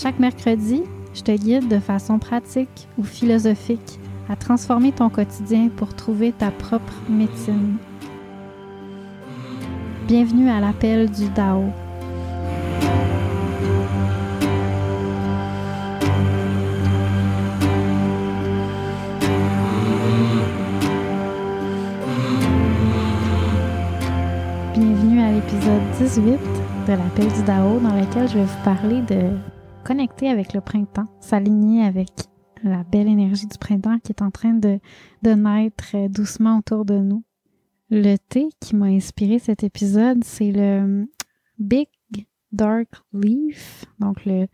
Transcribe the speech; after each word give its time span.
Chaque 0.00 0.20
mercredi, 0.20 0.84
je 1.12 1.22
te 1.22 1.32
guide 1.32 1.66
de 1.66 1.80
façon 1.80 2.20
pratique 2.20 2.86
ou 2.98 3.02
philosophique 3.02 3.98
à 4.28 4.36
transformer 4.36 4.92
ton 4.92 5.08
quotidien 5.08 5.70
pour 5.76 5.92
trouver 5.92 6.30
ta 6.30 6.52
propre 6.52 6.92
médecine. 7.08 7.78
Bienvenue 10.06 10.50
à 10.50 10.60
l'appel 10.60 11.10
du 11.10 11.28
Dao. 11.30 11.64
Bienvenue 24.74 25.20
à 25.20 25.32
l'épisode 25.32 25.82
18 25.98 26.38
de 26.86 26.92
l'appel 26.92 27.26
du 27.32 27.42
Dao 27.42 27.80
dans 27.80 27.96
lequel 27.96 28.28
je 28.28 28.34
vais 28.34 28.44
vous 28.44 28.64
parler 28.64 29.02
de 29.02 29.57
connecter 29.84 30.28
avec 30.28 30.52
le 30.52 30.60
printemps, 30.60 31.08
s'aligner 31.20 31.84
avec 31.84 32.08
la 32.62 32.84
belle 32.84 33.08
énergie 33.08 33.46
du 33.46 33.58
printemps 33.58 33.98
qui 33.98 34.12
est 34.12 34.22
en 34.22 34.30
train 34.30 34.54
de, 34.54 34.80
naître 35.22 36.08
doucement 36.08 36.58
autour 36.58 36.84
de 36.84 36.98
nous. 36.98 37.24
Le 37.90 38.16
thé 38.16 38.48
qui 38.60 38.76
m'a 38.76 38.86
inspiré 38.86 39.38
cet 39.38 39.62
épisode, 39.62 40.22
c'est 40.24 40.52
le 40.52 41.06
Big 41.58 41.88
Dark 42.52 42.88
Leaf, 43.12 43.84
donc 43.98 44.24
le 44.24 44.46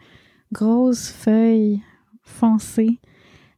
grosse 0.52 1.10
feuille 1.10 1.82
foncée 2.22 3.00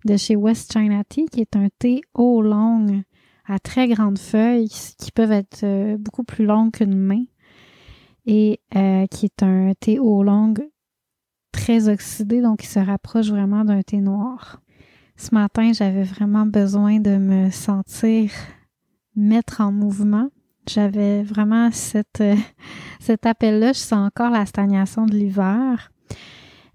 de 0.05 0.17
chez 0.17 0.37
West 0.37 0.73
China 0.73 1.03
Tea, 1.05 1.27
qui 1.27 1.41
est 1.41 1.57
un 1.57 1.69
thé 1.79 2.01
haut 2.15 2.43
long 2.43 3.03
à 3.47 3.59
très 3.59 3.89
grandes 3.89 4.19
feuilles 4.19 4.69
qui 4.69 5.13
peuvent 5.13 5.33
être 5.33 5.65
euh, 5.65 5.97
beaucoup 5.99 6.25
plus 6.25 6.47
longues 6.47 6.73
qu'une 6.73 6.97
main 6.97 7.25
et 8.27 8.61
euh, 8.75 9.07
qui 9.07 9.27
est 9.27 9.43
un 9.43 9.73
thé 9.79 9.99
haut 9.99 10.23
long 10.23 10.55
oxydé, 11.71 12.41
donc 12.41 12.65
il 12.65 12.69
se 12.69 12.79
rapproche 12.79 13.29
vraiment 13.29 13.65
d'un 13.65 13.83
thé 13.83 14.01
noir. 14.01 14.61
Ce 15.17 15.35
matin, 15.35 15.73
j'avais 15.73 16.05
vraiment 16.05 16.47
besoin 16.47 17.01
de 17.01 17.17
me 17.17 17.51
sentir 17.51 18.31
mettre 19.15 19.61
en 19.61 19.73
mouvement. 19.73 20.29
J'avais 20.69 21.23
vraiment 21.23 21.71
cette, 21.73 22.21
euh, 22.21 22.37
cet 23.01 23.27
appel-là. 23.27 23.73
Je 23.73 23.79
sens 23.79 24.07
encore 24.07 24.31
la 24.31 24.47
stagnation 24.47 25.07
de 25.07 25.15
l'hiver. 25.15 25.91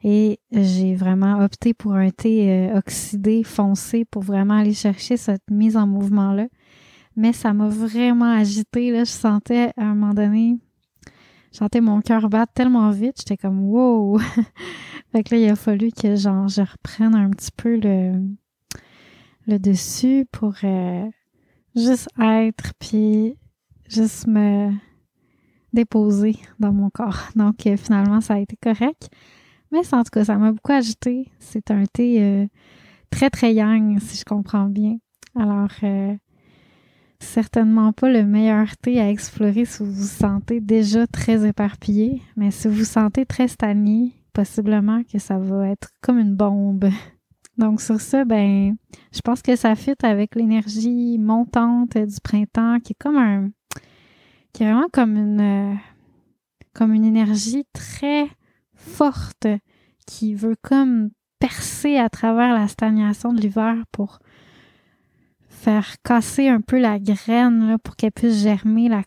Et 0.04 0.40
j'ai 0.52 0.96
vraiment 0.96 1.44
opté 1.44 1.76
pour 1.76 1.94
un 1.94 2.10
thé 2.10 2.50
euh, 2.50 2.78
oxydé, 2.78 3.44
foncé, 3.44 4.04
pour 4.04 4.24
vraiment 4.24 4.56
aller 4.56 4.74
chercher 4.74 5.16
cette 5.16 5.50
mise 5.52 5.78
en 5.78 5.86
mouvement-là. 5.86 6.48
Mais 7.16 7.34
ça 7.34 7.54
m'a 7.54 7.68
vraiment 7.68 8.34
agité. 8.34 8.92
Là. 8.92 9.04
Je 9.04 9.12
sentais 9.12 9.72
à 9.78 9.84
un 9.84 9.94
moment 9.94 10.14
donné, 10.16 10.58
je 11.52 11.58
sentais 11.58 11.82
mon 11.82 12.02
cœur 12.02 12.30
battre 12.30 12.54
tellement 12.54 12.90
vite. 12.92 13.16
J'étais 13.20 13.38
comme 13.38 13.66
wow! 13.66 14.18
fait 15.12 15.24
que 15.24 15.36
là, 15.36 15.42
il 15.42 15.50
a 15.50 15.56
fallu 15.56 15.92
que 15.92 16.16
genre, 16.16 16.48
je 16.48 16.62
reprenne 16.62 17.16
un 17.16 17.30
petit 17.30 17.52
peu 17.56 17.76
le, 17.78 18.22
le 19.48 19.60
dessus 19.60 20.26
pour 20.32 20.54
euh, 20.64 21.06
juste 21.76 22.08
être, 22.20 22.74
puis 22.80 23.38
juste 23.90 24.28
me 24.28 24.72
déposer 25.74 26.38
dans 26.60 26.72
mon 26.72 26.90
corps. 26.90 27.30
Donc, 27.36 27.66
euh, 27.68 27.78
finalement, 27.78 28.22
ça 28.22 28.36
a 28.36 28.40
été 28.40 28.58
correct. 28.58 29.10
Mais 29.72 29.80
en 29.94 30.04
tout 30.04 30.10
cas, 30.12 30.26
ça 30.26 30.38
m'a 30.38 30.52
beaucoup 30.52 30.74
agité. 30.74 31.30
C'est 31.40 31.72
un 31.72 31.86
thé 31.86 32.22
euh, 32.22 32.48
très, 33.10 33.30
très 33.30 33.54
yang, 33.54 34.00
si 34.00 34.18
je 34.18 34.26
comprends 34.26 34.66
bien. 34.66 34.98
Alors, 35.36 35.72
euh, 35.84 36.16
certainement 37.24 37.94
pas 37.94 38.10
le 38.10 38.24
meilleur 38.24 38.76
thé 38.78 39.00
à 39.00 39.10
explorer 39.10 39.66
si 39.66 39.84
vous 39.84 39.92
vous 39.92 40.04
sentez 40.04 40.60
déjà 40.60 41.08
très 41.08 41.48
éparpillé, 41.48 42.22
mais 42.36 42.52
si 42.52 42.68
vous 42.68 42.76
vous 42.76 42.86
sentez 42.86 43.26
très 43.26 43.48
stagné, 43.48 44.14
possiblement 44.34 45.04
que 45.04 45.20
ça 45.20 45.38
va 45.38 45.70
être 45.70 45.90
comme 46.02 46.20
une 46.20 46.36
bombe. 46.36 46.90
Donc 47.58 47.82
sur 47.82 48.00
ça, 48.00 48.26
ben, 48.26 48.76
je 49.14 49.22
pense 49.22 49.42
que 49.42 49.56
ça 49.56 49.76
fit 49.76 49.96
avec 50.04 50.36
l'énergie 50.36 51.18
montante 51.20 51.98
du 51.98 52.20
printemps, 52.24 52.80
qui 52.80 52.94
est 52.94 53.00
comme 53.00 53.18
un, 53.18 53.50
qui 54.54 54.64
est 54.64 54.72
vraiment 54.72 54.90
comme 54.92 55.16
une, 55.16 55.78
comme 56.74 56.94
une 56.94 57.06
énergie 57.06 57.66
très 57.74 58.28
forte 58.74 59.48
qui 60.08 60.34
veut 60.34 60.56
comme 60.62 61.10
percer 61.40 61.98
à 61.98 62.10
travers 62.10 62.54
la 62.54 62.68
stagnation 62.68 63.34
de 63.34 63.42
l'hiver 63.42 63.76
pour 63.92 64.20
faire 65.62 65.96
casser 66.04 66.48
un 66.48 66.60
peu 66.60 66.80
la 66.80 66.98
graine 66.98 67.78
pour 67.84 67.96
qu'elle 67.96 68.12
puisse 68.12 68.42
germer, 68.42 68.90
la, 68.90 69.04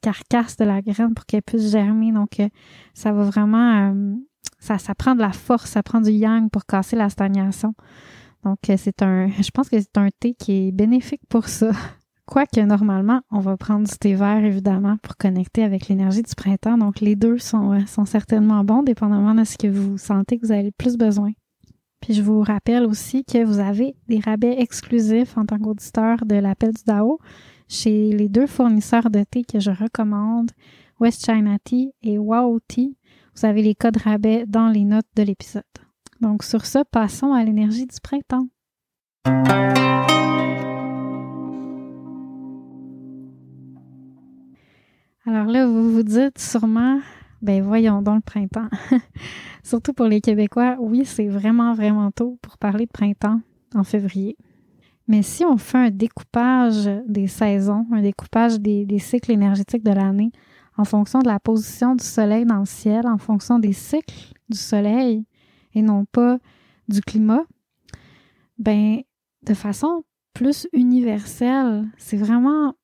carcasse 0.00 0.56
de 0.56 0.64
la 0.64 0.80
graine 0.80 1.12
pour 1.12 1.26
qu'elle 1.26 1.42
puisse 1.42 1.72
germer. 1.72 2.12
Donc, 2.12 2.40
euh, 2.40 2.48
ça 2.94 3.12
va 3.12 3.24
vraiment... 3.24 3.90
Euh, 3.90 4.14
ça, 4.60 4.78
prend 4.96 5.16
de 5.16 5.20
la 5.20 5.32
force, 5.32 5.70
ça 5.70 5.82
prend 5.82 6.00
du 6.00 6.12
yang 6.12 6.48
pour 6.50 6.66
casser 6.66 6.94
la 6.94 7.08
stagnation. 7.10 7.74
Donc, 8.44 8.58
euh, 8.70 8.76
c'est 8.78 9.02
un... 9.02 9.28
Je 9.28 9.50
pense 9.50 9.68
que 9.68 9.80
c'est 9.80 9.98
un 9.98 10.08
thé 10.20 10.34
qui 10.34 10.68
est 10.68 10.72
bénéfique 10.72 11.22
pour 11.28 11.48
ça. 11.48 11.72
Quoique 12.26 12.60
normalement, 12.60 13.20
on 13.32 13.40
va 13.40 13.56
prendre 13.56 13.86
du 13.86 13.98
thé 13.98 14.14
vert, 14.14 14.44
évidemment, 14.44 14.96
pour 15.02 15.16
connecter 15.16 15.64
avec 15.64 15.88
l'énergie 15.88 16.22
du 16.22 16.34
printemps. 16.36 16.78
Donc, 16.78 17.00
les 17.00 17.16
deux 17.16 17.38
sont, 17.38 17.84
sont 17.86 18.04
certainement 18.04 18.62
bons, 18.62 18.84
dépendamment 18.84 19.34
de 19.34 19.42
ce 19.42 19.58
que 19.58 19.66
vous 19.66 19.98
sentez 19.98 20.38
que 20.38 20.46
vous 20.46 20.52
avez 20.52 20.62
le 20.62 20.70
plus 20.70 20.96
besoin. 20.96 21.32
Puis, 22.02 22.14
je 22.14 22.22
vous 22.22 22.40
rappelle 22.42 22.84
aussi 22.84 23.24
que 23.24 23.44
vous 23.44 23.60
avez 23.60 23.94
des 24.08 24.18
rabais 24.18 24.60
exclusifs 24.60 25.38
en 25.38 25.46
tant 25.46 25.58
qu'auditeur 25.58 26.26
de 26.26 26.34
l'appel 26.34 26.72
du 26.72 26.82
DAO 26.84 27.20
chez 27.68 28.10
les 28.10 28.28
deux 28.28 28.48
fournisseurs 28.48 29.08
de 29.08 29.22
thé 29.22 29.44
que 29.44 29.60
je 29.60 29.70
recommande, 29.70 30.50
West 30.98 31.24
China 31.24 31.58
Tea 31.62 31.92
et 32.02 32.18
Wow 32.18 32.58
Tea. 32.66 32.96
Vous 33.36 33.46
avez 33.46 33.62
les 33.62 33.76
codes 33.76 33.98
rabais 33.98 34.44
dans 34.48 34.68
les 34.68 34.84
notes 34.84 35.06
de 35.14 35.22
l'épisode. 35.22 35.62
Donc, 36.20 36.42
sur 36.42 36.66
ce, 36.66 36.80
passons 36.90 37.32
à 37.32 37.44
l'énergie 37.44 37.86
du 37.86 37.96
printemps. 38.02 38.48
Alors 45.24 45.46
là, 45.46 45.68
vous 45.68 45.92
vous 45.92 46.02
dites 46.02 46.40
sûrement, 46.40 46.98
ben 47.42 47.60
voyons 47.60 48.02
donc 48.02 48.16
le 48.16 48.20
printemps. 48.22 48.68
Surtout 49.64 49.92
pour 49.92 50.06
les 50.06 50.20
Québécois, 50.20 50.76
oui, 50.78 51.04
c'est 51.04 51.26
vraiment, 51.26 51.74
vraiment 51.74 52.10
tôt 52.12 52.38
pour 52.40 52.56
parler 52.56 52.86
de 52.86 52.90
printemps 52.90 53.40
en 53.74 53.84
février. 53.84 54.36
Mais 55.08 55.22
si 55.22 55.44
on 55.44 55.56
fait 55.56 55.78
un 55.78 55.90
découpage 55.90 56.88
des 57.06 57.26
saisons, 57.26 57.86
un 57.92 58.00
découpage 58.00 58.60
des, 58.60 58.98
cycles 58.98 59.32
énergétiques 59.32 59.82
de 59.82 59.90
l'année 59.90 60.30
en 60.76 60.84
fonction 60.84 61.18
de 61.18 61.28
la 61.28 61.40
position 61.40 61.96
du 61.96 62.04
soleil 62.04 62.46
dans 62.46 62.60
le 62.60 62.64
ciel, 62.64 63.06
en 63.06 63.18
fonction 63.18 63.58
des 63.58 63.72
cycles 63.72 64.32
du 64.48 64.56
soleil 64.56 65.26
et 65.74 65.82
non 65.82 66.04
pas 66.04 66.38
du 66.88 67.00
climat, 67.00 67.44
ben 68.58 69.00
de 69.42 69.54
façon 69.54 70.04
plus 70.32 70.68
universelle, 70.72 71.86
c'est 71.98 72.16
vraiment 72.16 72.74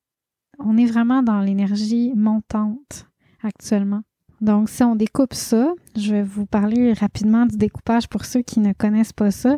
on 0.59 0.77
est 0.77 0.85
vraiment 0.85 1.23
dans 1.23 1.39
l'énergie 1.39 2.11
montante 2.13 3.07
actuellement. 3.41 4.01
Donc, 4.41 4.69
si 4.69 4.83
on 4.83 4.95
découpe 4.95 5.33
ça, 5.33 5.73
je 5.97 6.13
vais 6.13 6.23
vous 6.23 6.45
parler 6.45 6.93
rapidement 6.93 7.45
du 7.45 7.57
découpage 7.57 8.07
pour 8.07 8.25
ceux 8.25 8.41
qui 8.41 8.59
ne 8.59 8.73
connaissent 8.73 9.13
pas 9.13 9.31
ça. 9.31 9.57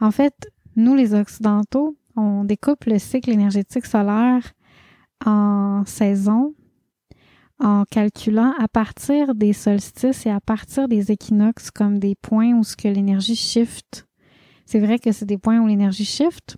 En 0.00 0.10
fait, 0.10 0.50
nous, 0.76 0.94
les 0.94 1.14
Occidentaux, 1.14 1.96
on 2.16 2.44
découpe 2.44 2.84
le 2.86 2.98
cycle 2.98 3.30
énergétique 3.30 3.86
solaire 3.86 4.52
en 5.26 5.84
saison, 5.86 6.54
en 7.58 7.84
calculant 7.84 8.52
à 8.58 8.68
partir 8.68 9.34
des 9.34 9.52
solstices 9.52 10.26
et 10.26 10.30
à 10.30 10.40
partir 10.40 10.88
des 10.88 11.12
équinoxes 11.12 11.70
comme 11.70 11.98
des 11.98 12.14
points 12.14 12.52
où 12.52 12.64
ce 12.64 12.76
que 12.76 12.88
l'énergie 12.88 13.36
shift. 13.36 14.06
C'est 14.66 14.80
vrai 14.80 14.98
que 14.98 15.12
c'est 15.12 15.26
des 15.26 15.38
points 15.38 15.60
où 15.60 15.66
l'énergie 15.66 16.04
shift, 16.04 16.56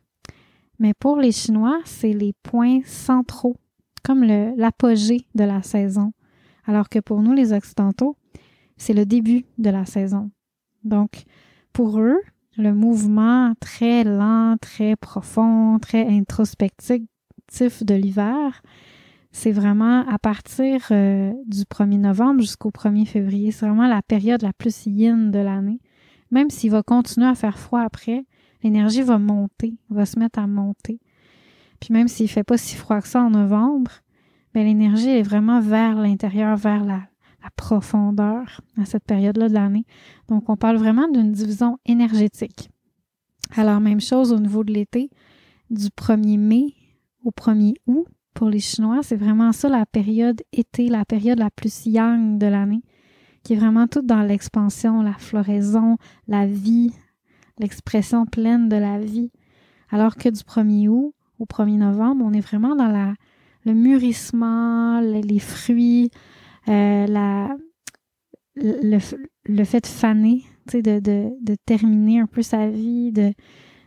mais 0.79 0.95
pour 0.95 1.17
les 1.17 1.33
Chinois, 1.33 1.81
c'est 1.85 2.13
les 2.13 2.33
points 2.43 2.81
centraux, 2.85 3.57
comme 4.05 4.23
l'apogée 4.23 5.27
de 5.35 5.45
la 5.45 5.63
saison. 5.63 6.13
Alors 6.67 6.89
que 6.89 6.99
pour 6.99 7.23
nous, 7.23 7.33
les 7.33 7.53
Occidentaux, 7.53 8.17
c'est 8.77 8.93
le 8.93 9.07
début 9.07 9.45
de 9.59 9.71
la 9.71 9.87
saison. 9.87 10.31
Donc, 10.85 11.25
pour 11.73 12.01
eux, 12.01 12.21
le 12.59 12.73
mouvement 12.73 13.55
très 13.61 14.05
lent, 14.05 14.57
très 14.61 14.97
profond, 14.97 15.79
très 15.79 16.07
introspectif 16.07 17.85
de 17.85 17.95
l'hiver, 17.95 18.63
c'est 19.31 19.53
vraiment 19.53 20.07
à 20.09 20.19
partir 20.19 20.87
euh, 20.91 21.33
du 21.47 21.63
1er 21.65 22.01
novembre 22.01 22.41
jusqu'au 22.41 22.71
1er 22.71 23.07
février. 23.07 23.51
C'est 23.51 23.67
vraiment 23.67 23.87
la 23.87 24.03
période 24.03 24.43
la 24.43 24.53
plus 24.53 24.87
yin 24.87 25.31
de 25.31 25.39
l'année. 25.39 25.81
Même 26.31 26.51
s'il 26.51 26.71
va 26.71 26.83
continuer 26.83 27.27
à 27.27 27.35
faire 27.35 27.59
froid 27.59 27.83
après, 27.83 28.25
l'énergie 28.63 29.03
va 29.03 29.19
monter, 29.19 29.77
va 29.91 30.07
se 30.07 30.19
mettre 30.19 30.39
à 30.39 30.47
monter. 30.47 31.01
Puis 31.81 31.93
même 31.93 32.09
s'il 32.09 32.29
fait 32.29 32.45
pas 32.45 32.57
si 32.57 32.77
froid 32.77 33.01
que 33.01 33.09
ça 33.09 33.21
en 33.21 33.31
novembre, 33.31 33.91
l'énergie 34.65 35.11
est 35.11 35.23
vraiment 35.23 35.61
vers 35.61 35.97
l'intérieur, 35.97 36.57
vers 36.57 36.85
la, 36.85 37.09
profondeur 37.55 38.61
à 38.77 38.85
cette 38.85 39.05
période-là 39.05 39.49
de 39.49 39.55
l'année. 39.55 39.87
Donc 40.29 40.51
on 40.51 40.57
parle 40.57 40.79
vraiment 40.79 41.07
d'une 41.09 41.31
division 41.31 41.79
énergétique. 41.87 42.71
Alors 43.55 43.81
même 43.81 44.01
chose 44.01 44.33
au 44.33 44.41
niveau 44.41 44.65
de 44.65 44.73
l'été, 44.73 45.11
du 45.71 45.87
1er 45.87 46.39
mai 46.39 46.75
au 47.25 47.31
1er 47.31 47.75
août, 47.87 48.07
pour 48.35 48.51
les 48.51 48.59
Chinois, 48.59 49.03
c'est 49.03 49.17
vraiment 49.17 49.53
ça 49.53 49.69
la 49.69 49.87
période 49.87 50.43
été, 50.53 50.89
la 50.89 51.05
période 51.05 51.39
la 51.39 51.51
plus 51.51 51.87
yang 51.87 52.37
de 52.37 52.47
l'année, 52.47 52.83
qui 53.43 53.55
est 53.55 53.57
vraiment 53.57 53.87
toute 53.87 54.07
dans 54.07 54.23
l'expansion, 54.23 55.03
la 55.03 55.15
floraison, 55.15 55.97
la 56.27 56.47
vie, 56.47 56.93
l'expression 57.59 58.27
pleine 58.27 58.69
de 58.69 58.77
la 58.77 58.99
vie. 58.99 59.31
Alors 59.89 60.17
que 60.17 60.29
du 60.29 60.41
1er 60.41 60.89
août 60.89 61.15
au 61.39 61.45
1er 61.45 61.79
novembre, 61.79 62.25
on 62.27 62.33
est 62.33 62.41
vraiment 62.41 62.75
dans 62.77 62.89
la, 62.89 63.15
le 63.67 63.75
mûrissement, 63.75 65.01
les, 65.01 65.39
fruits, 65.41 66.11
euh, 66.69 67.07
le, 68.55 68.99
fait 69.65 69.81
de 69.81 69.87
faner, 69.87 70.45
de, 70.73 71.01
de, 71.01 71.57
terminer 71.67 72.21
un 72.21 72.27
peu 72.27 72.43
sa 72.43 72.69
vie, 72.69 73.13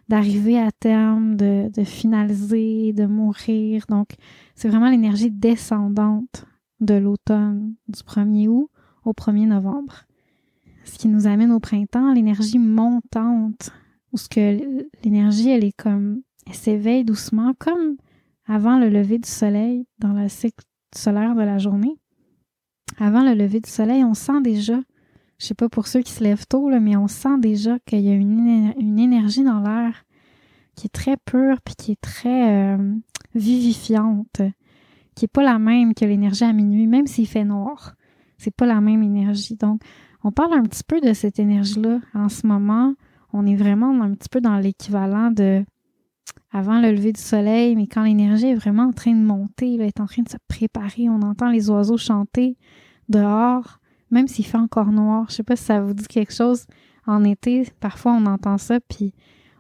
d'arriver 0.10 0.60
à 0.60 0.72
terme, 0.72 1.38
de, 1.38 1.72
de, 1.74 1.84
finaliser, 1.86 2.92
de 2.92 3.06
mourir. 3.06 3.86
Donc, 3.88 4.10
c'est 4.54 4.68
vraiment 4.68 4.90
l'énergie 4.90 5.31
descendante 5.31 6.46
de 6.81 6.96
l'automne, 6.96 7.74
du 7.88 8.02
1er 8.02 8.50
août 8.50 8.70
au 9.06 9.14
1er 9.14 9.48
novembre. 9.48 10.04
Ce 10.84 10.98
qui 10.98 11.08
nous 11.08 11.26
amène 11.26 11.54
au 11.54 11.62
printemps, 11.62 12.14
l'énergie 12.14 12.60
montante, 12.60 13.72
où 14.12 14.18
ce 14.18 14.28
que 14.28 14.86
l'énergie, 15.06 15.52
elle 15.52 15.64
est 15.64 15.78
comme, 15.78 16.22
elle 16.48 16.54
s'éveille 16.54 17.06
doucement, 17.06 17.54
comme 17.58 17.96
avant 18.50 18.78
le 18.78 18.90
lever 18.90 19.19
du 19.19 19.30
soleil 19.30 19.88
dans 20.00 20.12
le 20.12 20.28
cycle 20.28 20.66
solaire 20.94 21.36
de 21.36 21.44
la 21.44 21.57
journée. 21.57 21.96
Avant 22.98 23.24
le 23.24 23.34
lever 23.34 23.62
du 23.62 23.69
soleil, 23.69 24.04
on 24.04 24.13
sent 24.13 24.42
déjà 24.42 24.80
je 25.40 25.46
sais 25.46 25.56
pas 25.56 25.69
pour 25.69 25.88
ceux 25.88 26.01
qui 26.01 26.12
se 26.12 26.24
lèvent 26.24 26.46
tôt, 26.46 26.69
mais 26.80 26.98
on 26.98 27.07
sent 27.07 27.40
déjà 27.40 27.80
qu'il 27.80 28.01
y 28.01 28.10
a 28.10 28.13
une, 28.13 28.74
une 28.78 29.00
énergie 29.00 29.44
dans 29.44 29.62
l'air 29.62 30.04
qui 30.75 30.88
est 30.88 30.94
très 30.94 31.16
pure 31.18 31.62
puis 31.62 31.75
qui 31.75 31.92
est 31.94 32.01
très 32.01 32.75
euh, 32.75 32.94
vivifiante, 33.36 34.42
qui 35.16 35.25
est 35.25 35.31
pas 35.31 35.44
la 35.44 35.57
même 35.57 35.94
que 35.94 36.04
l'énergie 36.04 36.44
à 36.44 36.52
minuit, 36.52 36.88
même 36.88 37.07
s'il 37.07 37.28
fait 37.28 37.45
noir. 37.45 37.95
C'est 38.38 38.54
pas 38.54 38.66
la 38.66 38.81
même 38.81 39.02
énergie. 39.02 39.56
Donc, 39.56 39.81
on 40.24 40.31
parle 40.31 40.54
un 40.54 40.63
petit 40.63 40.84
peu 40.86 41.00
de 41.00 41.13
cette 41.13 41.40
énergie-là. 41.40 42.00
En 42.13 42.30
ce 42.30 42.45
moment, 42.45 42.94
on 43.31 43.45
est 43.45 43.56
vraiment 43.56 44.02
un 44.02 44.13
petit 44.13 44.30
peu 44.30 44.42
dans 44.42 44.57
l'équivalent 44.57 45.31
de 45.31 45.63
avant 46.51 46.80
le 46.80 46.92
lever 46.92 47.13
du 47.13 47.22
soleil, 47.22 47.75
mais 47.75 47.88
quand 47.88 48.04
l'énergie 48.04 48.48
est 48.48 48.56
vraiment 48.56 48.84
en 48.84 48.94
train 48.94 49.13
de 49.13 49.24
monter, 49.24 49.75
elle 49.75 49.81
est 49.81 50.00
en 50.00 50.07
train 50.07 50.24
de 50.24 50.30
se 50.30 50.38
préparer, 50.48 51.10
on 51.10 51.22
entend 51.22 51.50
les 51.50 51.69
oiseaux 51.69 51.98
chanter 51.98 52.57
dehors 53.07 53.80
même 54.12 54.28
s'il 54.28 54.46
fait 54.46 54.57
encore 54.57 54.92
noir. 54.92 55.25
Je 55.30 55.36
sais 55.36 55.44
pas 55.44 55.56
si 55.56 55.63
ça 55.63 55.81
vous 55.81 55.94
dit 55.94 56.07
quelque 56.07 56.34
chose. 56.34 56.66
En 57.06 57.24
été, 57.24 57.68
parfois 57.80 58.13
on 58.13 58.25
entend 58.25 58.57
ça, 58.57 58.80
puis 58.80 59.13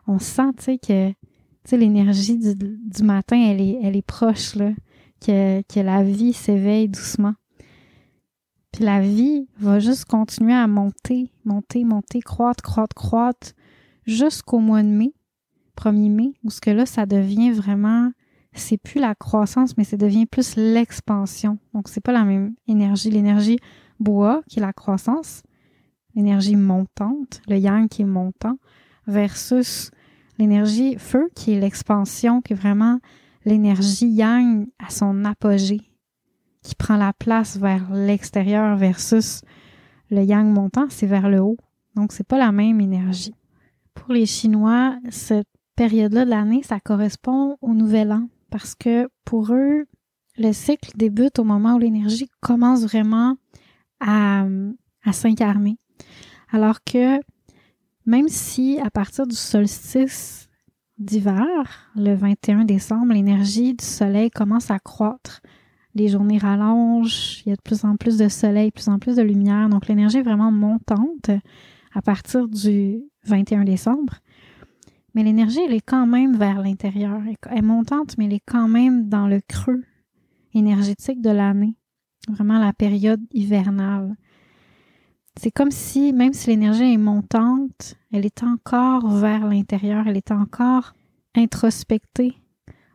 on 0.07 0.19
sent, 0.19 0.53
tu 0.57 0.63
sais, 0.63 0.77
que 0.77 1.75
l'énergie 1.75 2.37
du, 2.37 3.03
matin, 3.03 3.37
elle 3.37 3.95
est, 3.95 4.05
proche, 4.05 4.55
là, 4.55 4.71
que 5.21 5.79
la 5.79 6.03
vie 6.03 6.33
s'éveille 6.33 6.89
doucement. 6.89 7.33
Puis 8.71 8.83
la 8.83 9.01
vie 9.01 9.47
va 9.57 9.79
juste 9.79 10.05
continuer 10.05 10.53
à 10.53 10.67
monter, 10.67 11.31
monter, 11.43 11.83
monter, 11.83 12.19
croître, 12.19 12.63
croître, 12.63 12.95
croître, 12.95 13.53
jusqu'au 14.05 14.59
mois 14.59 14.83
de 14.83 14.89
mai, 14.89 15.13
1er 15.79 16.09
mai, 16.09 16.33
où 16.43 16.49
ce 16.49 16.61
que 16.61 16.69
là, 16.69 16.85
ça 16.85 17.05
devient 17.05 17.51
vraiment, 17.51 18.11
c'est 18.53 18.77
plus 18.77 18.99
la 18.99 19.15
croissance, 19.15 19.77
mais 19.77 19.83
ça 19.83 19.97
devient 19.97 20.25
plus 20.25 20.55
l'expansion. 20.55 21.57
Donc, 21.73 21.87
c'est 21.87 22.01
pas 22.01 22.11
la 22.11 22.25
même 22.25 22.55
énergie. 22.67 23.09
L'énergie 23.09 23.57
bois, 23.99 24.41
qui 24.49 24.59
est 24.59 24.61
la 24.61 24.73
croissance, 24.73 25.43
l'énergie 26.15 26.55
montante, 26.55 27.41
le 27.47 27.57
yang 27.57 27.87
qui 27.87 28.01
est 28.01 28.05
montant, 28.05 28.57
versus 29.07 29.91
l'énergie 30.37 30.97
feu, 30.97 31.29
qui 31.35 31.53
est 31.53 31.59
l'expansion, 31.59 32.41
qui 32.41 32.53
est 32.53 32.55
vraiment 32.55 32.99
l'énergie 33.45 34.09
yang 34.09 34.67
à 34.79 34.89
son 34.89 35.25
apogée, 35.25 35.81
qui 36.61 36.75
prend 36.75 36.97
la 36.97 37.13
place 37.13 37.57
vers 37.57 37.91
l'extérieur 37.91 38.75
versus 38.75 39.41
le 40.11 40.23
yang 40.23 40.51
montant, 40.51 40.87
c'est 40.89 41.07
vers 41.07 41.29
le 41.29 41.39
haut. 41.39 41.57
Donc, 41.95 42.11
c'est 42.11 42.27
pas 42.27 42.37
la 42.37 42.51
même 42.51 42.81
énergie. 42.81 43.35
Pour 43.93 44.13
les 44.13 44.25
Chinois, 44.25 44.97
cette 45.09 45.47
période-là 45.79 46.25
de 46.25 46.29
l'année, 46.29 46.61
ça 46.61 46.81
correspond 46.81 47.55
au 47.61 47.73
nouvel 47.73 48.11
an 48.11 48.27
parce 48.49 48.75
que 48.75 49.07
pour 49.23 49.53
eux, 49.53 49.85
le 50.37 50.51
cycle 50.51 50.91
débute 50.97 51.39
au 51.39 51.45
moment 51.45 51.75
où 51.75 51.79
l'énergie 51.79 52.27
commence 52.41 52.83
vraiment 52.83 53.37
à, 54.01 54.45
à 55.05 55.13
s'incarner. 55.13 55.77
Alors 56.51 56.83
que 56.83 57.21
même 58.05 58.27
si 58.27 58.77
à 58.81 58.89
partir 58.89 59.25
du 59.25 59.37
solstice 59.37 60.49
d'hiver, 60.97 61.89
le 61.95 62.13
21 62.13 62.65
décembre, 62.65 63.13
l'énergie 63.13 63.73
du 63.73 63.85
soleil 63.85 64.29
commence 64.31 64.71
à 64.71 64.79
croître. 64.79 65.39
Les 65.95 66.09
journées 66.09 66.39
rallongent, 66.39 67.41
il 67.45 67.51
y 67.51 67.53
a 67.53 67.55
de 67.55 67.61
plus 67.61 67.85
en 67.85 67.95
plus 67.95 68.17
de 68.17 68.27
soleil, 68.27 68.67
de 68.67 68.73
plus 68.73 68.89
en 68.89 68.99
plus 68.99 69.15
de 69.15 69.21
lumière. 69.21 69.69
Donc 69.69 69.87
l'énergie 69.87 70.17
est 70.17 70.23
vraiment 70.23 70.51
montante 70.51 71.31
à 71.93 72.01
partir 72.01 72.49
du 72.49 73.01
21 73.23 73.63
décembre. 73.63 74.15
Mais 75.19 75.25
l'énergie, 75.25 75.59
elle 75.67 75.73
est 75.73 75.81
quand 75.81 76.07
même 76.07 76.37
vers 76.37 76.61
l'intérieur. 76.61 77.19
Elle 77.49 77.57
est 77.57 77.61
montante, 77.61 78.17
mais 78.17 78.23
elle 78.23 78.35
est 78.35 78.45
quand 78.45 78.69
même 78.69 79.09
dans 79.09 79.27
le 79.27 79.41
creux 79.41 79.83
énergétique 80.53 81.21
de 81.21 81.29
l'année 81.29 81.75
vraiment 82.29 82.57
la 82.57 82.71
période 82.71 83.19
hivernale. 83.33 84.15
C'est 85.35 85.51
comme 85.51 85.71
si, 85.71 86.13
même 86.13 86.31
si 86.31 86.49
l'énergie 86.49 86.93
est 86.93 86.97
montante, 86.97 87.95
elle 88.13 88.25
est 88.25 88.43
encore 88.43 89.09
vers 89.09 89.45
l'intérieur, 89.45 90.07
elle 90.07 90.15
est 90.15 90.31
encore 90.31 90.93
introspectée 91.35 92.35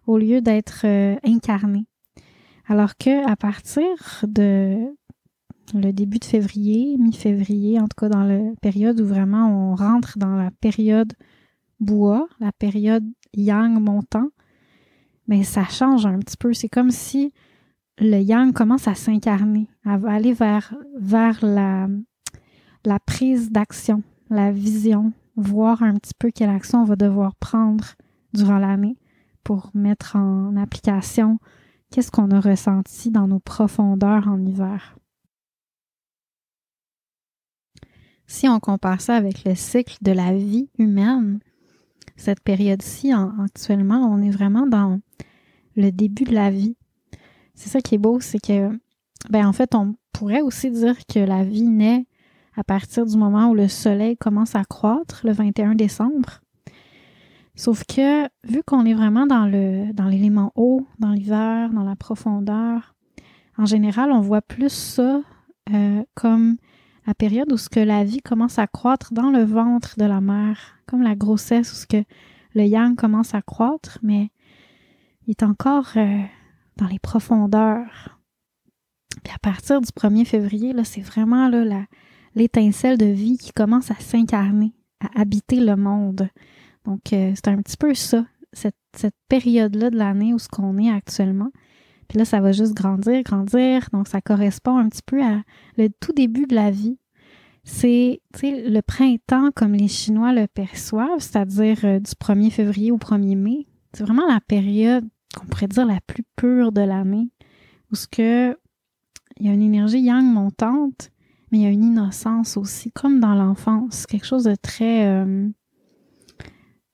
au 0.07 0.17
lieu 0.17 0.41
d'être 0.41 0.87
euh, 0.87 1.17
incarnée. 1.27 1.85
Alors 2.69 2.97
que 2.97 3.31
à 3.31 3.37
partir 3.37 3.85
de 4.27 4.79
le 5.75 5.93
début 5.93 6.21
de 6.21 6.25
février, 6.25 6.97
mi-février, 6.97 7.79
en 7.81 7.85
tout 7.85 7.99
cas 7.99 8.09
dans 8.09 8.25
la 8.25 8.41
période 8.63 8.99
où 8.99 9.05
vraiment 9.05 9.73
on 9.73 9.75
rentre 9.75 10.17
dans 10.17 10.37
la 10.37 10.51
période 10.63 11.13
bois, 11.85 12.29
la 12.41 12.53
période 12.53 13.05
yang 13.35 13.81
montant, 13.81 14.31
mais 15.27 15.43
ça 15.43 15.65
change 15.65 16.07
un 16.07 16.19
petit 16.19 16.37
peu. 16.37 16.53
C'est 16.53 16.69
comme 16.69 16.91
si 16.91 17.33
le 17.99 18.19
yang 18.19 18.53
commence 18.53 18.89
à 18.89 18.95
s'incarner, 18.95 19.69
à 19.85 19.95
aller 20.07 20.33
vers, 20.33 20.75
la, 21.43 21.89
la 22.85 22.99
prise 23.01 23.51
d'action, 23.51 24.03
la 24.31 24.51
vision, 24.51 25.13
voir 25.37 25.83
un 25.83 25.95
petit 25.95 26.15
peu 26.19 26.31
quelle 26.31 26.51
action 26.51 26.83
on 26.83 26.85
va 26.85 26.97
devoir 26.97 27.35
prendre 27.37 27.95
durant 28.33 28.59
l'année 28.59 28.97
pour 29.43 29.71
mettre 29.75 30.17
en 30.17 30.57
application 30.57 31.39
qu'est-ce 31.91 32.11
qu'on 32.11 32.31
a 32.31 32.41
ressenti 32.41 33.11
dans 33.11 33.29
nos 33.29 33.39
profondeurs 33.39 34.27
en 34.29 34.45
hiver. 34.45 34.97
Si 38.27 38.49
on 38.49 38.59
compare 38.59 39.01
ça 39.01 39.17
avec 39.17 39.45
le 39.45 39.55
cycle 39.55 39.99
de 40.01 40.13
la 40.13 40.35
vie 40.35 40.69
humaine, 40.79 41.41
cette 42.17 42.41
période-ci, 42.41 43.13
actuellement, 43.13 44.09
on 44.11 44.23
est 44.23 44.31
vraiment 44.31 44.67
dans 44.67 45.01
le 45.77 45.91
début 45.91 46.25
de 46.25 46.35
la 46.35 46.51
vie. 46.51 46.77
C'est 47.55 47.69
ça 47.69 47.81
qui 47.81 47.95
est 47.95 47.99
beau, 47.99 48.21
c'est 48.21 48.41
que, 48.41 48.71
ben 49.31 49.47
en 49.47 49.53
fait, 49.53 49.75
on 49.75 49.95
pourrait 50.13 50.43
aussi 50.43 50.71
dire 50.71 50.97
que 51.07 51.19
la 51.19 51.45
vie 51.45 51.69
naît 51.69 52.07
à 52.57 52.65
partir 52.65 53.05
du 53.05 53.17
moment 53.17 53.49
où 53.49 53.55
le 53.55 53.69
soleil 53.69 54.17
commence 54.17 54.55
à 54.55 54.65
croître, 54.65 55.23
le 55.25 55.33
21 55.33 55.75
décembre. 55.75 56.41
Sauf 57.57 57.85
que, 57.85 58.25
vu 58.45 58.63
qu'on 58.65 58.85
est 58.85 58.95
vraiment 58.95 59.27
dans 59.27 59.47
l'élément 59.47 60.53
haut, 60.55 60.87
dans 60.99 61.11
l'hiver, 61.11 61.71
dans 61.71 61.85
la 61.85 61.97
profondeur, 61.97 62.95
en 63.57 63.67
général, 63.67 64.11
on 64.11 64.21
voit 64.21 64.43
plus 64.43 64.73
ça 64.73 65.23
euh, 65.73 66.03
comme 66.15 66.57
la 67.07 67.15
période 67.15 67.53
où 67.53 67.57
que 67.71 67.81
la 67.81 68.05
vie 68.05 68.23
commence 68.23 68.59
à 68.59 68.67
croître 68.67 69.13
dans 69.13 69.31
le 69.31 69.45
ventre 69.45 69.99
de 69.99 70.05
la 70.05 70.21
mère, 70.21 70.79
comme 70.87 71.03
la 71.03 71.15
grossesse 71.15 71.85
où 71.85 71.87
que 71.89 72.05
le 72.55 72.65
yang 72.65 72.97
commence 72.97 73.35
à 73.35 73.43
croître, 73.43 73.99
mais 74.03 74.31
il 75.27 75.33
est 75.33 75.43
encore 75.43 75.91
euh, 75.97 76.23
dans 76.77 76.87
les 76.87 76.99
profondeurs. 76.99 78.19
Puis 79.23 79.33
à 79.35 79.39
partir 79.39 79.81
du 79.81 79.89
1er 79.89 80.25
février, 80.25 80.75
c'est 80.85 81.01
vraiment 81.01 81.51
l'étincelle 82.35 82.99
de 82.99 83.07
vie 83.07 83.39
qui 83.39 83.53
commence 83.53 83.91
à 83.91 83.97
s'incarner, 83.97 84.73
à 85.01 85.21
habiter 85.21 85.61
le 85.61 85.77
monde. 85.77 86.29
Donc, 86.85 87.13
euh, 87.13 87.33
c'est 87.35 87.49
un 87.49 87.61
petit 87.63 87.77
peu 87.77 87.95
ça, 87.95 88.27
cette, 88.53 88.77
cette 88.95 89.17
période-là 89.29 89.91
de 89.91 89.97
l'année 89.97 90.35
où 90.35 90.39
ce 90.39 90.49
qu'on 90.49 90.79
est 90.79 90.91
actuellement. 90.91 91.51
Puis 92.09 92.19
là, 92.19 92.25
ça 92.25 92.41
va 92.41 92.53
juste 92.53 92.75
grandir, 92.75 93.23
grandir. 93.23 93.89
Donc, 93.93 94.09
ça 94.09 94.21
correspond 94.21 94.77
un 94.77 94.89
petit 94.89 95.03
peu 95.05 95.23
à 95.23 95.43
le 95.77 95.89
tout 95.89 96.13
début 96.13 96.47
de 96.47 96.55
la 96.55 96.71
vie. 96.71 96.99
C'est 97.65 98.21
le 98.43 98.81
printemps 98.81 99.51
comme 99.55 99.73
les 99.73 99.89
Chinois 99.89 100.33
le 100.35 100.47
perçoivent, 100.47 101.21
c'est-à-dire 101.21 101.79
euh, 101.85 101.99
du 101.99 102.13
1er 102.13 102.51
février 102.51 102.91
au 102.91 102.99
1er 102.99 103.37
mai. 103.37 103.67
C'est 103.95 104.05
vraiment 104.05 104.27
la 104.27 104.41
période 104.41 105.05
qu'on 105.35 105.47
pourrait 105.47 105.69
dire 105.69 105.87
la 105.87 106.01
plus 106.07 106.25
pure 106.37 106.73
de 106.73 106.83
l'année, 106.83 107.31
où 107.91 107.95
ce 107.95 108.07
que 108.07 108.57
il 109.41 109.47
y 109.47 109.49
a 109.49 109.53
une 109.53 109.63
énergie 109.63 110.01
yang 110.01 110.25
montante, 110.25 111.11
mais 111.51 111.59
il 111.59 111.63
y 111.63 111.67
a 111.67 111.71
une 111.71 111.85
innocence 111.85 112.57
aussi, 112.57 112.93
comme 112.93 113.19
dans 113.19 113.35
l'enfance, 113.35 114.07
quelque 114.07 114.27
chose 114.27 114.45
de 114.45 114.55
très 114.55 115.07
euh, 115.07 115.49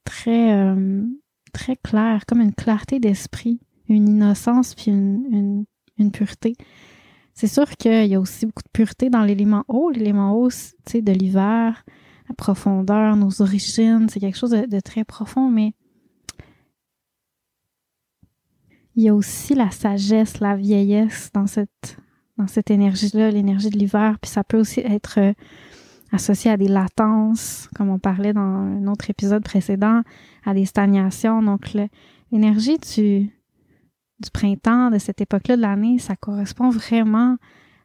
très 0.05 0.55
euh, 0.55 1.05
très 1.53 1.77
clair, 1.77 2.25
comme 2.27 2.41
une 2.41 2.55
clarté 2.55 3.01
d'esprit, 3.01 3.61
une 3.95 4.09
innocence 4.09 4.75
puis 4.75 4.91
une, 4.91 5.65
une, 5.99 6.11
pureté. 6.11 6.57
C'est 7.35 7.47
sûr 7.47 7.69
qu'il 7.77 8.07
y 8.07 8.15
a 8.15 8.21
aussi 8.21 8.47
beaucoup 8.47 8.63
de 8.63 8.71
pureté 8.73 9.11
dans 9.11 9.23
l'élément 9.23 9.65
haut. 9.69 9.91
L'élément 9.91 10.33
haut, 10.33 10.51
tu 10.51 10.57
sais, 10.87 11.03
de 11.03 11.13
l'hiver, 11.13 11.85
la 12.29 12.35
profondeur, 12.35 13.17
nos 13.17 13.43
origines, 13.43 14.09
c'est 14.09 14.21
quelque 14.21 14.39
chose 14.39 14.51
de 14.51 14.81
très 14.81 15.05
profond, 15.05 15.51
mais 15.51 15.75
il 18.97 19.05
y 19.05 19.09
a 19.09 19.15
aussi 19.15 19.55
la 19.55 19.71
sagesse, 19.71 20.41
la 20.41 20.57
vieillesse 20.57 21.31
dans 21.33 21.47
cette, 21.47 21.97
dans 22.37 22.47
cette 22.47 22.71
énergie-là, 22.71 23.31
l'énergie 23.31 23.71
de 23.71 23.79
l'hiver. 23.79 24.19
Puis 24.21 24.31
ça 24.31 24.45
peut 24.45 24.59
aussi 24.59 24.81
être 24.81 25.19
euh, 25.19 25.33
associé 26.13 26.51
à 26.51 26.57
des 26.57 26.69
latences, 26.69 27.69
comme 27.75 27.89
on 27.89 27.99
parlait 27.99 28.33
dans 28.33 28.41
un 28.41 28.87
autre 28.89 29.09
épisode 29.11 29.43
précédent, 29.43 30.03
à 30.45 30.55
des 30.55 30.67
stagnations. 30.67 31.43
Donc 31.43 31.73
l'énergie 32.33 32.79
du, 32.79 33.31
du 34.21 34.31
printemps, 34.31 34.91
de 34.91 34.99
cette 34.99 35.21
époque-là 35.21 35.57
de 35.57 35.63
l'année, 35.63 35.99
ça 35.99 36.17
correspond 36.17 36.71
vraiment 36.71 37.37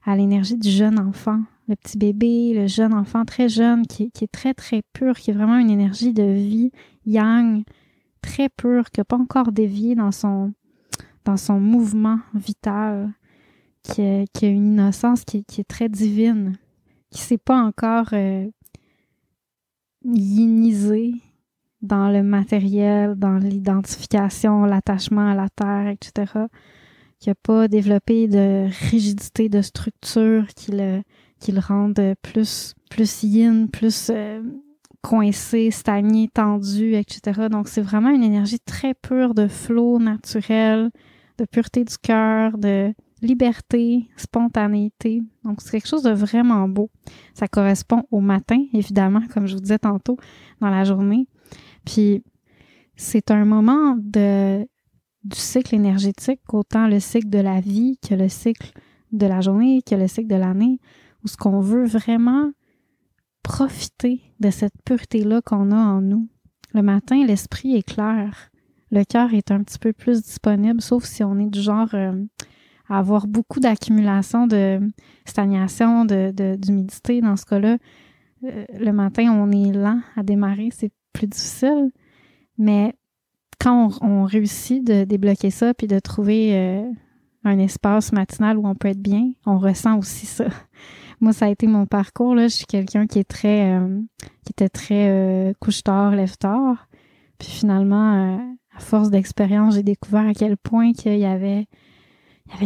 à 0.04 0.16
l'énergie 0.16 0.58
du 0.58 0.70
jeune 0.70 1.00
enfant, 1.00 1.42
le 1.68 1.76
petit 1.76 1.98
bébé, 1.98 2.54
le 2.54 2.68
jeune 2.68 2.94
enfant 2.94 3.26
très 3.26 3.50
jeune, 3.50 3.88
qui, 3.88 4.12
est 4.22 4.32
très, 4.32 4.54
très 4.54 4.84
pur, 4.94 5.16
qui 5.16 5.32
est 5.32 5.34
vraiment 5.34 5.58
une 5.58 5.70
énergie 5.70 6.14
de 6.14 6.24
vie 6.24 6.72
yang, 7.06 7.64
très 8.22 8.50
pure, 8.50 8.92
qui 8.92 9.00
n'a 9.00 9.06
pas 9.06 9.18
encore 9.18 9.52
dévié 9.52 9.96
dans 9.96 10.12
son, 10.12 10.54
dans 11.24 11.38
son 11.38 11.60
mouvement 11.60 12.20
vital, 12.34 13.12
qui 13.84 14.02
a, 14.02 14.26
qui 14.34 14.46
a 14.46 14.50
une 14.50 14.74
innocence 14.74 15.24
qui, 15.26 15.44
qui, 15.46 15.62
est 15.62 15.68
très 15.68 15.90
divine, 15.90 16.58
qui 17.10 17.22
ne 17.22 17.26
s'est 17.26 17.38
pas 17.38 17.60
encore 17.60 18.10
euh, 18.14 18.48
dans 21.86 22.10
le 22.10 22.24
matériel, 22.24 23.16
dans 23.16 23.38
l'identification, 23.38 24.66
l'attachement 24.66 25.30
à 25.32 25.36
la 25.36 25.50
terre, 25.50 25.88
etc. 25.88 26.32
Qui 27.20 27.30
n'a 27.30 27.36
pas 27.36 27.68
développé 27.68 28.28
de 28.28 28.68
rigidité 28.90 29.50
de 29.50 29.62
structure 29.62 30.48
qui 30.56 30.72
le, 30.72 31.02
qui 31.40 31.52
le 31.52 31.60
rende 31.60 32.16
plus, 32.22 32.74
plus 32.90 33.24
yin, 33.24 33.70
plus 33.70 34.12
euh, 34.14 34.42
coincé, 35.02 35.72
stagné, 35.72 36.28
tendu, 36.28 36.96
etc. 36.96 37.48
Donc 37.50 37.68
c'est 37.68 37.82
vraiment 37.82 38.10
une 38.10 38.24
énergie 38.24 38.60
très 38.60 38.94
pure 38.94 39.34
de 39.34 39.48
flot 39.48 40.00
naturel, 40.00 40.90
de 41.38 41.46
pureté 41.46 41.84
du 41.84 41.98
cœur, 41.98 42.58
de 42.58 42.94
liberté, 43.22 44.08
spontanéité. 44.16 45.22
Donc, 45.44 45.62
c'est 45.62 45.72
quelque 45.72 45.88
chose 45.88 46.04
de 46.04 46.12
vraiment 46.12 46.68
beau. 46.68 46.90
Ça 47.34 47.48
correspond 47.48 48.04
au 48.12 48.22
matin, 48.22 48.64
évidemment, 48.74 49.22
comme 49.34 49.48
je 49.48 49.56
vous 49.56 49.62
disais 49.62 49.80
tantôt, 49.80 50.18
dans 50.62 50.70
la 50.70 50.84
journée. 50.84 51.28
Puis, 51.86 52.24
c'est 52.96 53.32
un 53.32 53.46
moment 53.46 53.96
de, 53.98 54.68
du 55.24 55.38
cycle 55.38 55.76
énergétique, 55.76 56.42
autant 56.54 56.88
le 56.88 57.00
cycle 57.00 57.30
de 57.30 57.40
la 57.40 57.60
vie 57.60 57.98
que 57.98 58.16
le 58.16 58.30
cycle 58.30 58.72
de 59.12 59.28
la 59.28 59.42
journée, 59.42 59.82
que 59.82 59.96
le 59.96 60.08
cycle 60.08 60.28
de 60.28 60.36
l'année, 60.36 60.80
où 61.24 61.28
ce 61.28 61.38
qu'on 61.38 61.60
veut 61.60 61.86
vraiment 61.86 62.52
profiter 63.44 64.22
de 64.40 64.50
cette 64.50 64.82
pureté-là 64.84 65.42
qu'on 65.42 65.72
a 65.72 65.78
en 65.78 66.02
nous. 66.02 66.28
Le 66.74 66.82
matin, 66.82 67.24
l'esprit 67.26 67.76
est 67.76 67.84
clair 67.88 68.50
le 68.92 69.04
cœur 69.04 69.34
est 69.34 69.52
un 69.52 69.64
petit 69.64 69.80
peu 69.80 69.94
plus 69.94 70.24
disponible, 70.24 70.82
sauf 70.82 71.04
si 71.06 71.24
on 71.24 71.38
est 71.38 71.50
du 71.50 71.62
genre 71.62 71.90
euh, 71.94 72.24
à 72.88 73.00
avoir 73.00 73.28
beaucoup 73.28 73.60
d'accumulation 73.60 74.48
de 74.48 74.80
stagnation, 75.26 76.06
de, 76.06 76.56
d'humidité. 76.56 77.22
Dans 77.22 77.36
ce 77.36 77.46
cas-là, 77.46 77.78
euh, 78.44 78.66
le 78.78 78.92
matin, 78.92 79.32
on 79.32 79.52
est 79.52 79.72
lent 79.72 80.00
à 80.16 80.24
démarrer, 80.24 80.70
c'est 80.72 80.92
plus 81.16 81.28
difficile. 81.28 81.92
Mais 82.58 82.94
quand 83.60 83.90
on, 84.02 84.24
réussit 84.26 84.86
de 84.86 85.06
débloquer 85.06 85.50
ça 85.50 85.74
puis 85.74 85.88
de 85.88 86.00
trouver 86.00 86.56
euh, 86.56 86.84
un 87.44 87.60
espace 87.60 88.12
matinal 88.12 88.58
où 88.58 88.68
on 88.68 88.76
peut 88.76 88.90
être 88.90 89.02
bien, 89.02 89.32
on 89.46 89.58
ressent 89.58 89.98
aussi 89.98 90.26
ça. 90.26 90.46
Moi, 91.22 91.32
ça 91.32 91.46
a 91.46 91.50
été 91.50 91.66
mon 91.66 91.86
parcours. 91.86 92.36
Là. 92.36 92.48
Je 92.48 92.56
suis 92.56 92.66
quelqu'un 92.66 93.08
qui 93.08 93.20
est 93.20 93.24
très 93.24 93.80
qui 94.44 94.52
était 94.52 94.68
très 94.68 95.56
couche 95.62 95.82
tard, 95.82 96.12
lève 96.12 96.36
tard. 96.36 96.90
Puis 97.38 97.48
finalement, 97.48 98.38
à 98.76 98.80
force 98.80 99.10
d'expérience, 99.10 99.76
j'ai 99.76 99.84
découvert 99.84 100.28
à 100.28 100.34
quel 100.34 100.58
point 100.58 100.92
qu'il 100.92 101.14
il 101.14 101.20
y 101.20 101.26
avait 101.26 101.68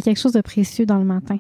quelque 0.02 0.20
chose 0.20 0.34
de 0.34 0.42
précieux 0.42 0.88
dans 0.88 0.98
le 0.98 1.06
matin. 1.06 1.38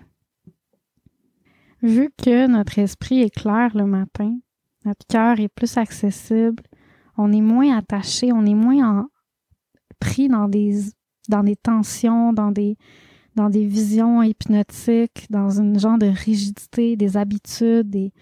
Vu 1.82 2.10
que 2.18 2.48
notre 2.48 2.78
esprit 2.78 3.22
est 3.22 3.34
clair 3.34 3.76
le 3.76 3.86
matin, 3.86 4.38
notre 4.86 5.06
cœur 5.08 5.40
est 5.40 5.48
plus 5.48 5.78
accessible, 5.78 6.62
on 7.20 7.34
est 7.34 7.42
moins 7.42 7.78
attaché, 7.78 8.32
on 8.32 8.46
est 8.46 8.56
moins 8.56 9.08
pris 10.00 10.30
dans 10.30 10.48
des, 10.48 10.80
dans 11.28 11.44
des 11.44 11.58
tensions, 11.58 12.32
dans 12.32 12.52
des, 12.52 12.78
visions 13.66 14.24
hypnotiques, 14.24 15.28
dans 15.30 15.60
une 15.60 15.78
genre 15.78 15.98
de 15.98 16.08
rigidité, 16.08 16.96
des 16.96 17.18
habitudes, 17.18 17.90
des, 17.90 18.14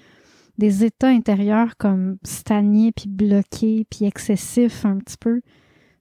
des 0.58 0.84
états 0.84 1.10
intérieurs 1.10 1.78
comme 1.78 2.18
stagnés, 2.24 2.92
puis 2.92 3.08
bloqués, 3.08 3.86
puis 3.88 4.06
excessifs 4.06 4.84
un 4.84 4.98
petit 4.98 5.18
peu. 5.20 5.42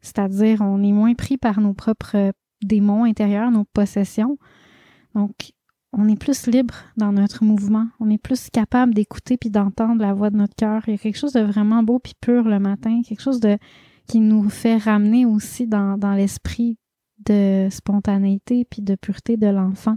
C'est-à-dire, 0.00 0.62
on 0.62 0.82
est 0.82 0.92
moins 0.92 1.14
pris 1.14 1.36
par 1.36 1.60
nos 1.60 1.74
propres 1.74 2.32
démons 2.62 3.04
intérieurs, 3.04 3.50
nos 3.50 3.64
possessions. 3.64 4.38
Donc, 5.14 5.52
on 5.96 6.08
est 6.08 6.18
plus 6.18 6.46
libre 6.46 6.74
dans 6.96 7.12
notre 7.12 7.42
mouvement. 7.42 7.88
On 8.00 8.10
est 8.10 8.18
plus 8.18 8.50
capable 8.50 8.92
d'écouter 8.92 9.36
puis 9.38 9.50
d'entendre 9.50 10.02
la 10.02 10.12
voix 10.12 10.30
de 10.30 10.36
notre 10.36 10.54
cœur. 10.54 10.82
Il 10.86 10.92
y 10.92 10.94
a 10.94 10.98
quelque 10.98 11.16
chose 11.18 11.32
de 11.32 11.40
vraiment 11.40 11.82
beau 11.82 11.98
puis 11.98 12.12
pur 12.20 12.44
le 12.44 12.58
matin, 12.58 13.00
quelque 13.02 13.22
chose 13.22 13.40
de 13.40 13.58
qui 14.06 14.20
nous 14.20 14.48
fait 14.48 14.76
ramener 14.76 15.26
aussi 15.26 15.66
dans, 15.66 15.98
l'esprit 16.14 16.78
de 17.24 17.68
spontanéité 17.70 18.64
puis 18.64 18.82
de 18.82 18.94
pureté 18.94 19.36
de 19.36 19.46
l'enfant. 19.46 19.96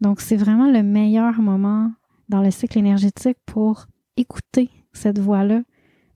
Donc, 0.00 0.20
c'est 0.20 0.36
vraiment 0.36 0.70
le 0.70 0.82
meilleur 0.82 1.42
moment 1.42 1.92
dans 2.28 2.40
le 2.40 2.50
cycle 2.50 2.78
énergétique 2.78 3.36
pour 3.44 3.86
écouter 4.16 4.70
cette 4.92 5.18
voix-là, 5.18 5.60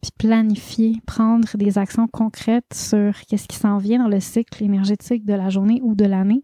puis 0.01 0.13
planifier, 0.17 0.97
prendre 1.05 1.49
des 1.57 1.77
actions 1.79 2.09
concrètes 2.09 2.73
sur 2.73 3.21
qu'est-ce 3.29 3.49
qui 3.49 3.57
s'en 3.57 3.79
vient 3.79 3.99
dans 3.99 4.09
le 4.09 4.21
cycle 4.21 4.63
énergétique 4.63 5.27
de 5.27 5.35
la 5.35 5.51
journée 5.51 5.81
ou 5.83 5.95
de 5.95 6.05
l'année 6.05 6.43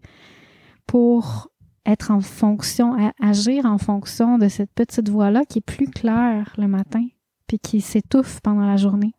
pour 0.87 1.51
être 1.87 2.11
en 2.11 2.21
fonction, 2.21 2.95
agir 3.21 3.65
en 3.65 3.79
fonction 3.79 4.39
de 4.39 4.49
cette 4.49 4.73
petite 4.73 5.09
voix-là 5.09 5.45
qui 5.45 5.59
est 5.59 5.63
plus 5.65 5.89
claire 5.89 6.53
le 6.59 6.69
matin, 6.69 7.07
puis 7.47 7.59
qui 7.59 7.81
s'étouffe 7.81 8.41
pendant 8.41 8.67
la 8.67 8.77
journée. 8.77 9.15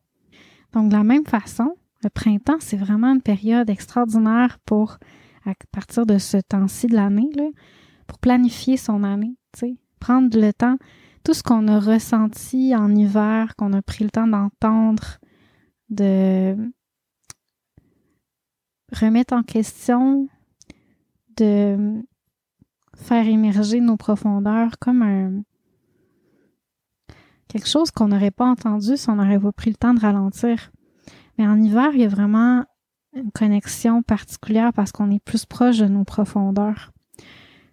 Donc, 0.74 0.89
de 0.89 0.96
la 0.96 1.03
même 1.03 1.25
façon, 1.25 1.75
le 2.03 2.10
printemps, 2.10 2.60
c'est 2.60 2.77
vraiment 2.77 3.13
une 3.13 3.22
période 3.22 3.70
extraordinaire 3.70 4.60
pour, 4.65 4.98
à 5.46 5.53
partir 5.72 6.06
de 6.06 6.18
ce 6.18 6.38
temps-ci 6.38 6.88
de 6.88 6.96
l'année, 6.96 7.30
pour 8.08 8.20
planifier 8.20 8.77
son 8.77 9.03
année, 9.03 9.36
tu 9.53 9.60
sais, 9.60 9.75
prendre 10.00 10.39
le 10.39 10.53
temps 10.53 10.77
tout 11.24 11.34
ce 11.34 11.44
qu'on 11.44 11.68
a 11.68 11.80
ressenti 11.80 12.75
en 12.75 12.96
hiver, 12.96 13.56
qu'on 13.56 13.74
a 13.74 13.82
pris 13.82 14.03
le 14.03 14.10
temps 14.10 14.27
d'entendre, 14.27 15.20
de 15.89 16.56
remettre 18.91 19.34
en 19.34 19.44
question, 19.44 20.27
de 21.38 22.01
faire 23.01 23.27
émerger 23.27 23.81
nos 23.81 23.98
profondeurs 23.98 24.79
comme 24.79 25.01
un 25.01 25.43
quelque 27.48 27.67
chose 27.67 27.91
qu'on 27.91 28.08
n'aurait 28.08 28.31
pas 28.31 28.46
entendu 28.46 28.96
si 28.96 29.10
on 29.10 29.15
n'aurait 29.15 29.39
pas 29.39 29.51
pris 29.51 29.70
le 29.70 29.75
temps 29.75 29.93
de 29.93 30.00
ralentir. 30.00 30.72
Mais 31.38 31.46
en 31.46 31.62
hiver, 31.62 31.89
il 31.93 32.00
y 32.00 32.05
a 32.05 32.08
vraiment 32.08 32.63
une 33.13 33.31
connexion 33.31 34.03
particulière 34.03 34.72
parce 34.74 34.93
qu'on 34.93 35.12
est 35.12 35.24
plus 35.24 35.46
proche 35.46 35.79
de 35.79 35.88
nos 35.88 36.05
profondeurs. 36.05 36.91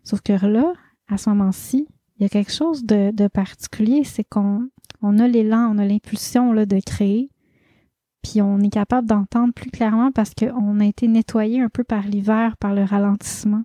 Sauf 0.02 0.20
que 0.20 0.32
là, 0.32 0.72
à 1.06 1.16
ce 1.16 1.30
moment-ci, 1.30 1.86
il 2.18 2.22
y 2.24 2.26
a 2.26 2.28
quelque 2.28 2.52
chose 2.52 2.84
de, 2.84 3.28
particulier, 3.28 4.02
c'est 4.02 4.24
qu'on 4.24 4.68
on 5.00 5.18
a 5.20 5.28
l'élan, 5.28 5.72
on 5.72 5.78
a 5.78 5.84
l'impulsion 5.84 6.52
de 6.54 6.80
créer, 6.84 7.30
puis 8.22 8.42
on 8.42 8.58
est 8.58 8.70
capable 8.70 9.06
d'entendre 9.06 9.54
plus 9.54 9.70
clairement 9.70 10.10
parce 10.10 10.34
qu'on 10.34 10.80
a 10.80 10.84
été 10.84 11.06
nettoyé 11.06 11.60
un 11.60 11.68
peu 11.68 11.84
par 11.84 12.02
l'hiver, 12.02 12.56
par 12.56 12.74
le 12.74 12.82
ralentissement. 12.82 13.62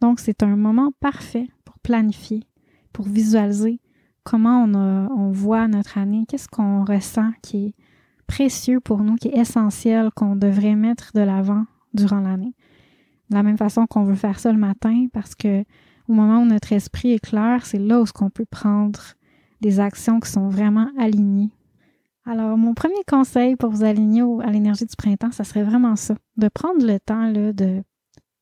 Donc, 0.00 0.20
c'est 0.20 0.42
un 0.42 0.56
moment 0.56 0.92
parfait 1.00 1.48
pour 1.64 1.78
planifier, 1.78 2.44
pour 2.92 3.06
visualiser 3.06 3.80
comment 4.24 4.64
on, 4.64 4.74
on 4.74 5.30
voit 5.30 5.68
notre 5.68 5.98
année, 5.98 6.24
qu'est-ce 6.28 6.48
qu'on 6.48 6.84
ressent 6.84 7.30
qui 7.42 7.66
est 7.66 7.74
précieux 8.26 8.80
pour 8.80 9.02
nous, 9.02 9.16
qui 9.16 9.28
est 9.28 9.38
essentiel, 9.38 10.10
qu'on 10.14 10.36
devrait 10.36 10.76
mettre 10.76 11.10
de 11.14 11.20
l'avant 11.20 11.64
durant 11.94 12.20
l'année. 12.20 12.54
De 13.28 13.36
la 13.36 13.42
même 13.42 13.58
façon 13.58 13.86
qu'on 13.86 14.04
veut 14.04 14.14
faire 14.14 14.38
ça 14.38 14.52
le 14.52 14.58
matin, 14.58 15.06
parce 15.12 15.34
que 15.34 15.64
au 16.08 16.12
moment 16.12 16.42
où 16.42 16.46
notre 16.46 16.72
esprit 16.72 17.12
est 17.12 17.24
clair, 17.24 17.64
c'est 17.64 17.78
là 17.78 18.00
où 18.00 18.06
ce 18.06 18.12
qu'on 18.12 18.30
peut 18.30 18.44
prendre 18.44 19.00
des 19.60 19.80
actions 19.80 20.20
qui 20.20 20.30
sont 20.30 20.48
vraiment 20.48 20.88
alignées. 20.98 21.50
Alors, 22.24 22.56
mon 22.56 22.74
premier 22.74 23.02
conseil 23.08 23.56
pour 23.56 23.70
vous 23.70 23.84
aligner 23.84 24.22
à 24.42 24.50
l'énergie 24.50 24.86
du 24.86 24.96
printemps, 24.96 25.32
ça 25.32 25.44
serait 25.44 25.62
vraiment 25.62 25.96
ça, 25.96 26.14
de 26.36 26.48
prendre 26.48 26.84
le 26.84 26.98
temps 27.00 27.30
là, 27.30 27.52
de 27.52 27.82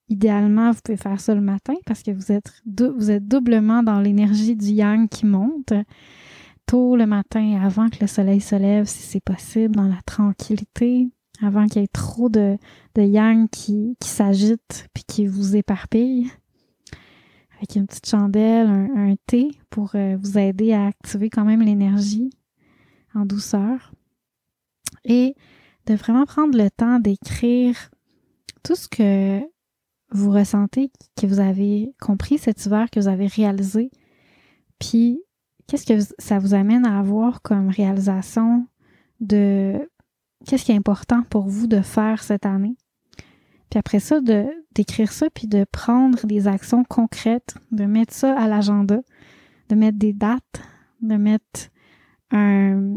Idéalement, 0.09 0.71
vous 0.71 0.81
pouvez 0.83 0.97
faire 0.97 1.21
ça 1.21 1.35
le 1.35 1.41
matin 1.41 1.75
parce 1.85 2.03
que 2.03 2.11
vous 2.11 2.33
êtes, 2.33 2.51
vous 2.67 3.11
êtes 3.11 3.29
doublement 3.29 3.83
dans 3.83 4.01
l'énergie 4.01 4.57
du 4.57 4.69
yang 4.69 5.09
qui 5.09 5.27
monte 5.27 5.75
tôt 6.67 6.97
le 6.97 7.07
matin 7.07 7.61
avant 7.63 7.89
que 7.89 7.99
le 8.01 8.07
soleil 8.07 8.41
se 8.41 8.55
lève, 8.55 8.87
si 8.87 9.03
c'est 9.03 9.25
possible, 9.25 9.75
dans 9.75 9.89
la 9.89 10.01
tranquillité, 10.07 11.09
avant 11.43 11.67
qu'il 11.67 11.83
y 11.83 11.85
ait 11.85 11.89
trop 11.89 12.29
de, 12.29 12.57
de 12.95 13.03
yang 13.03 13.49
qui, 13.51 13.97
qui 14.01 14.09
s'agite 14.09 14.89
puis 14.95 15.05
qui 15.07 15.27
vous 15.27 15.57
éparpille. 15.57 16.31
Avec 17.57 17.75
une 17.75 17.87
petite 17.87 18.09
chandelle, 18.09 18.69
un, 18.69 19.15
thé 19.27 19.51
pour 19.69 19.91
euh, 19.95 20.17
vous 20.23 20.39
aider 20.39 20.73
à 20.73 20.87
activer 20.87 21.29
quand 21.29 21.45
même 21.45 21.63
l'énergie 21.63 22.31
en 23.15 23.27
douceur. 23.27 23.93
Et 25.05 25.35
de 25.87 25.95
vraiment 25.95 26.25
prendre 26.25 26.57
le 26.57 26.71
temps 26.71 27.01
d'écrire 27.01 27.91
tout 28.63 28.75
ce 28.75 28.89
que 28.89 29.41
vous 30.11 30.31
ressentez 30.31 30.91
que 31.21 31.27
vous 31.27 31.41
avez 31.41 31.95
compris 32.01 32.39
cet 32.39 32.65
hiver, 32.65 32.89
que 32.91 33.01
vous 33.01 33.09
avez 33.09 33.27
réalisé, 33.27 33.91
puis 34.79 35.21
qu'est-ce 35.67 35.87
que 35.87 36.15
ça 36.19 36.39
vous 36.39 36.55
amène 36.55 36.87
à 36.87 36.99
avoir 36.99 37.43
comme 37.43 37.69
réalisation 37.69 38.67
de 39.21 39.89
qu'est-ce 40.47 40.65
qui 40.65 40.73
est 40.73 40.77
important 40.77 41.23
pour 41.25 41.49
vous 41.49 41.67
de 41.67 41.81
faire 41.81 42.23
cette 42.23 42.47
année? 42.47 42.77
Puis 43.71 43.79
après 43.79 44.01
ça, 44.01 44.21
de 44.21 44.47
d'écrire 44.75 45.13
ça, 45.13 45.29
puis 45.31 45.49
de 45.49 45.65
prendre 45.65 46.25
des 46.27 46.47
actions 46.47 46.85
concrètes, 46.85 47.57
de 47.73 47.85
mettre 47.85 48.15
ça 48.15 48.39
à 48.39 48.47
l'agenda, 48.47 49.01
de 49.69 49.75
mettre 49.75 49.99
des 49.99 50.13
dates, 50.13 50.63
de 51.03 51.17
mettre 51.17 51.69
un, 52.31 52.95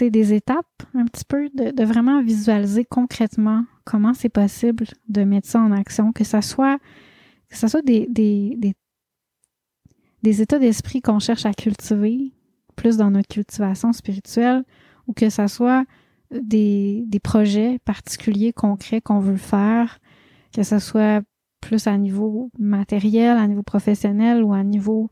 des 0.00 0.34
étapes 0.34 0.66
un 0.94 1.04
petit 1.04 1.24
peu, 1.24 1.48
de, 1.50 1.84
vraiment 1.84 2.22
visualiser 2.22 2.84
concrètement 2.84 3.64
comment 3.84 4.14
c'est 4.14 4.28
possible 4.28 4.86
de 5.08 5.24
mettre 5.24 5.48
ça 5.48 5.60
en 5.60 5.72
action, 5.72 6.12
que 6.12 6.24
ça 6.24 6.42
soit, 6.42 6.78
que 7.48 7.56
ça 7.56 7.68
soit 7.68 7.82
des, 7.82 8.74
états 10.22 10.58
d'esprit 10.58 11.02
qu'on 11.02 11.18
cherche 11.18 11.46
à 11.46 11.52
cultiver, 11.52 12.32
plus 12.76 12.96
dans 12.96 13.10
notre 13.10 13.28
cultivation 13.28 13.92
spirituelle, 13.92 14.64
ou 15.06 15.12
que 15.12 15.30
ça 15.30 15.48
soit 15.48 15.84
des, 16.30 17.04
des 17.06 17.20
projets 17.20 17.78
particuliers, 17.84 18.52
concrets 18.52 19.00
qu'on 19.00 19.20
veut 19.20 19.36
faire, 19.36 19.98
que 20.54 20.62
ce 20.62 20.78
soit 20.78 21.22
plus 21.60 21.86
à 21.86 21.96
niveau 21.96 22.50
matériel, 22.58 23.36
à 23.36 23.46
niveau 23.46 23.62
professionnel 23.62 24.42
ou 24.42 24.52
à 24.52 24.62
niveau 24.62 25.10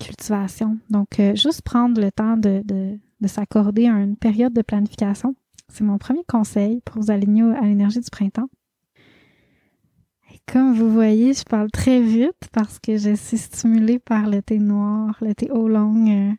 cultivation. 0.00 0.78
Donc, 0.88 1.20
euh, 1.20 1.34
juste 1.34 1.62
prendre 1.62 2.00
le 2.00 2.10
temps 2.10 2.36
de, 2.36 2.62
de 3.20 3.28
s'accorder 3.28 3.86
une 3.86 4.16
période 4.16 4.52
de 4.52 4.62
planification. 4.62 5.34
C'est 5.68 5.84
mon 5.84 5.98
premier 5.98 6.24
conseil 6.24 6.80
pour 6.84 7.02
vous 7.02 7.10
aligner 7.10 7.42
à 7.42 7.62
l'énergie 7.62 8.00
du 8.00 8.10
printemps. 8.10 8.48
Et 10.32 10.40
comme 10.50 10.74
vous 10.74 10.90
voyez, 10.90 11.32
je 11.32 11.44
parle 11.44 11.70
très 11.70 12.00
vite 12.00 12.48
parce 12.52 12.78
que 12.78 12.96
je 12.96 13.14
suis 13.14 13.38
stimulée 13.38 13.98
par 13.98 14.28
le 14.28 14.42
thé 14.42 14.58
noir, 14.58 15.16
le 15.20 15.34
thé 15.34 15.50
au 15.50 15.68
long 15.68 16.06
euh, 16.08 16.32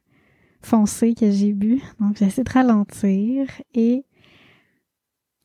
foncé 0.62 1.13
que 1.13 1.30
j'ai 1.32 1.54
bu. 1.54 1.82
Donc, 2.00 2.17
j'essaie 2.17 2.43
de 2.43 2.52
ralentir 2.52 3.47
et 3.74 4.06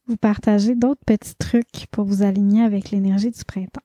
vous 0.07 0.16
partager 0.16 0.74
d'autres 0.74 1.05
petits 1.05 1.35
trucs 1.37 1.87
pour 1.90 2.05
vous 2.05 2.22
aligner 2.22 2.62
avec 2.62 2.90
l'énergie 2.90 3.31
du 3.31 3.44
printemps. 3.44 3.81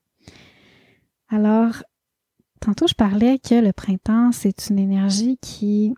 Alors, 1.28 1.82
tantôt, 2.62 2.86
je 2.86 2.94
parlais 2.94 3.38
que 3.38 3.54
le 3.54 3.72
printemps, 3.72 4.32
c'est 4.32 4.70
une 4.70 4.78
énergie 4.78 5.38
qui 5.40 5.94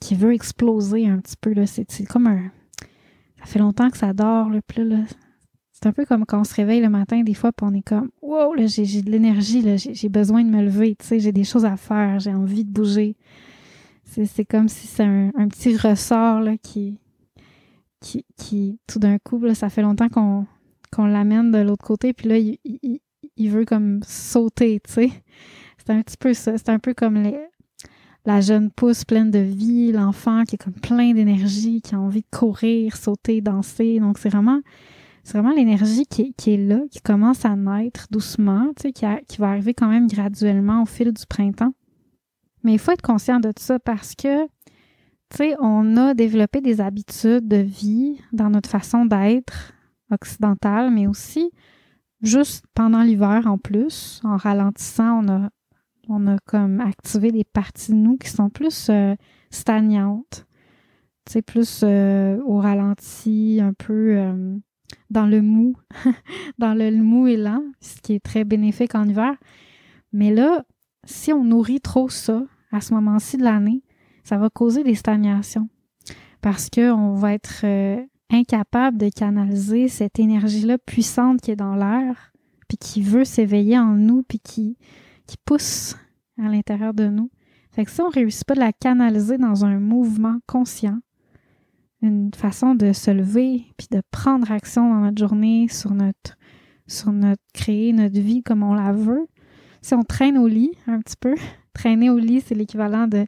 qui 0.00 0.14
veut 0.14 0.32
exploser 0.32 1.06
un 1.06 1.18
petit 1.18 1.36
peu. 1.38 1.52
Là. 1.52 1.66
C'est, 1.66 2.06
comme 2.06 2.26
un. 2.26 2.50
Ça 3.38 3.44
fait 3.44 3.58
longtemps 3.58 3.90
que 3.90 3.98
ça 3.98 4.12
dort, 4.12 4.48
là, 4.48 4.60
là. 4.78 4.98
C'est 5.72 5.86
un 5.86 5.92
peu 5.92 6.04
comme 6.04 6.26
quand 6.26 6.40
on 6.40 6.44
se 6.44 6.54
réveille 6.54 6.80
le 6.80 6.90
matin, 6.90 7.22
des 7.22 7.34
fois, 7.34 7.52
puis 7.52 7.66
on 7.68 7.74
est 7.74 7.82
comme 7.82 8.10
Wow, 8.20 8.54
là, 8.54 8.66
j'ai, 8.66 8.84
j'ai 8.84 9.00
de 9.00 9.10
l'énergie, 9.10 9.62
là, 9.62 9.76
j'ai, 9.76 10.08
besoin 10.10 10.44
de 10.44 10.50
me 10.50 10.62
lever, 10.62 10.94
tu 10.94 11.06
sais, 11.06 11.20
j'ai 11.20 11.32
des 11.32 11.44
choses 11.44 11.64
à 11.64 11.76
faire, 11.78 12.18
j'ai 12.18 12.34
envie 12.34 12.64
de 12.64 12.70
bouger. 12.70 13.16
C'est, 14.04 14.26
c'est 14.26 14.44
comme 14.44 14.68
si 14.68 14.86
c'est 14.86 15.04
un, 15.04 15.30
un 15.36 15.48
petit 15.48 15.74
ressort 15.76 16.40
là, 16.40 16.58
qui, 16.58 16.98
qui, 18.00 18.26
qui, 18.36 18.78
tout 18.86 18.98
d'un 18.98 19.18
coup, 19.18 19.38
là, 19.40 19.54
ça 19.54 19.70
fait 19.70 19.80
longtemps 19.80 20.10
qu'on, 20.10 20.46
qu'on 20.92 21.06
l'amène 21.06 21.50
de 21.50 21.58
l'autre 21.58 21.84
côté, 21.84 22.12
puis 22.12 22.28
là, 22.28 22.36
il, 22.36 22.58
il, 22.64 23.00
il 23.36 23.50
veut 23.50 23.64
comme 23.64 24.00
sauter, 24.02 24.80
tu 24.80 24.92
sais. 24.92 25.10
C'est 25.84 25.92
un 25.92 26.02
petit 26.02 26.16
peu 26.16 26.34
ça. 26.34 26.56
C'est 26.58 26.68
un 26.68 26.78
peu 26.78 26.94
comme 26.94 27.22
la 28.26 28.40
jeune 28.40 28.70
pousse 28.70 29.04
pleine 29.04 29.30
de 29.30 29.38
vie, 29.38 29.92
l'enfant 29.92 30.44
qui 30.44 30.56
est 30.56 30.58
comme 30.58 30.74
plein 30.74 31.12
d'énergie, 31.12 31.80
qui 31.80 31.94
a 31.94 32.00
envie 32.00 32.20
de 32.22 32.36
courir, 32.36 32.96
sauter, 32.96 33.40
danser. 33.40 33.98
Donc 33.98 34.18
c'est 34.18 34.28
vraiment 34.28 34.60
c'est 35.22 35.38
vraiment 35.38 35.54
l'énergie 35.54 36.06
qui, 36.06 36.34
qui, 36.34 36.54
est 36.54 36.56
là, 36.56 36.80
qui 36.90 37.00
commence 37.00 37.44
à 37.44 37.54
naître 37.54 38.06
doucement, 38.10 38.72
tu 38.76 38.82
sais, 38.82 38.92
qui, 38.92 39.06
qui 39.28 39.38
va 39.38 39.50
arriver 39.50 39.74
quand 39.74 39.88
même 39.88 40.06
graduellement 40.06 40.82
au 40.82 40.86
fil 40.86 41.12
du 41.12 41.26
printemps. 41.26 41.74
Mais 42.64 42.72
il 42.72 42.78
faut 42.78 42.92
être 42.92 43.02
conscient 43.02 43.38
de 43.38 43.52
ça 43.58 43.78
parce 43.78 44.14
que, 44.14 44.46
tu 44.46 45.36
sais, 45.36 45.56
on 45.60 45.96
a 45.96 46.14
développé 46.14 46.60
des 46.60 46.80
habitudes 46.80 47.46
de 47.46 47.58
vie 47.58 48.18
dans 48.32 48.50
notre 48.50 48.68
façon 48.68 49.04
d'être 49.04 49.72
occidentale, 50.10 50.90
mais 50.90 51.06
aussi 51.06 51.50
juste 52.22 52.64
pendant 52.74 53.02
l'hiver 53.02 53.42
en 53.46 53.58
plus, 53.58 54.20
en 54.24 54.36
ralentissant, 54.36 55.24
on 55.24 55.28
a 55.28 55.50
on 56.10 56.26
a 56.26 56.38
comme 56.44 56.80
activé 56.80 57.30
des 57.30 57.44
parties 57.44 57.92
de 57.92 57.96
nous 57.96 58.16
qui 58.16 58.28
sont 58.28 58.50
plus 58.50 58.88
euh, 58.90 59.14
stagnantes, 59.50 60.46
tu 61.30 61.40
plus 61.42 61.82
euh, 61.84 62.38
au 62.44 62.58
ralenti, 62.58 63.60
un 63.62 63.72
peu 63.72 64.16
euh, 64.16 64.56
dans 65.10 65.26
le 65.26 65.40
mou, 65.40 65.76
dans 66.58 66.74
le 66.74 66.90
mou 66.90 67.28
et 67.28 67.36
lent, 67.36 67.62
ce 67.80 68.00
qui 68.00 68.14
est 68.14 68.24
très 68.24 68.44
bénéfique 68.44 68.94
en 68.94 69.08
hiver. 69.08 69.34
Mais 70.12 70.34
là, 70.34 70.64
si 71.04 71.32
on 71.32 71.44
nourrit 71.44 71.80
trop 71.80 72.08
ça 72.08 72.42
à 72.72 72.80
ce 72.80 72.92
moment-ci 72.94 73.36
de 73.36 73.44
l'année, 73.44 73.82
ça 74.24 74.36
va 74.36 74.50
causer 74.50 74.82
des 74.82 74.96
stagnations 74.96 75.68
parce 76.40 76.68
qu'on 76.70 77.14
va 77.14 77.34
être 77.34 77.64
incapable 78.30 78.96
de 78.96 79.08
canaliser 79.08 79.88
cette 79.88 80.18
énergie-là 80.18 80.78
puissante 80.78 81.40
qui 81.40 81.50
est 81.50 81.56
dans 81.56 81.76
l'air, 81.76 82.32
puis 82.66 82.78
qui 82.78 83.02
veut 83.02 83.24
s'éveiller 83.24 83.78
en 83.78 83.94
nous, 83.94 84.22
puis 84.22 84.38
qui, 84.38 84.76
qui 85.30 85.36
pousse 85.44 85.96
à 86.38 86.48
l'intérieur 86.48 86.92
de 86.92 87.06
nous. 87.06 87.30
Si 87.86 88.00
on 88.00 88.08
ne 88.08 88.12
réussit 88.12 88.44
pas 88.44 88.54
de 88.54 88.60
la 88.60 88.72
canaliser 88.72 89.38
dans 89.38 89.64
un 89.64 89.78
mouvement 89.78 90.38
conscient, 90.48 90.98
une 92.02 92.34
façon 92.34 92.74
de 92.74 92.92
se 92.92 93.12
lever 93.12 93.64
puis 93.76 93.86
de 93.92 94.02
prendre 94.10 94.50
action 94.50 94.92
dans 94.92 95.00
notre 95.00 95.18
journée 95.18 95.68
sur 95.68 95.92
notre 95.92 96.36
sur 96.88 97.12
notre 97.12 97.42
créer 97.54 97.92
notre 97.92 98.18
vie 98.18 98.42
comme 98.42 98.64
on 98.64 98.74
la 98.74 98.92
veut. 98.92 99.28
Si 99.82 99.94
on 99.94 100.02
traîne 100.02 100.36
au 100.36 100.48
lit 100.48 100.72
un 100.88 100.98
petit 100.98 101.16
peu, 101.18 101.36
traîner 101.74 102.10
au 102.10 102.18
lit, 102.18 102.40
c'est 102.40 102.56
l'équivalent 102.56 103.06
de 103.06 103.24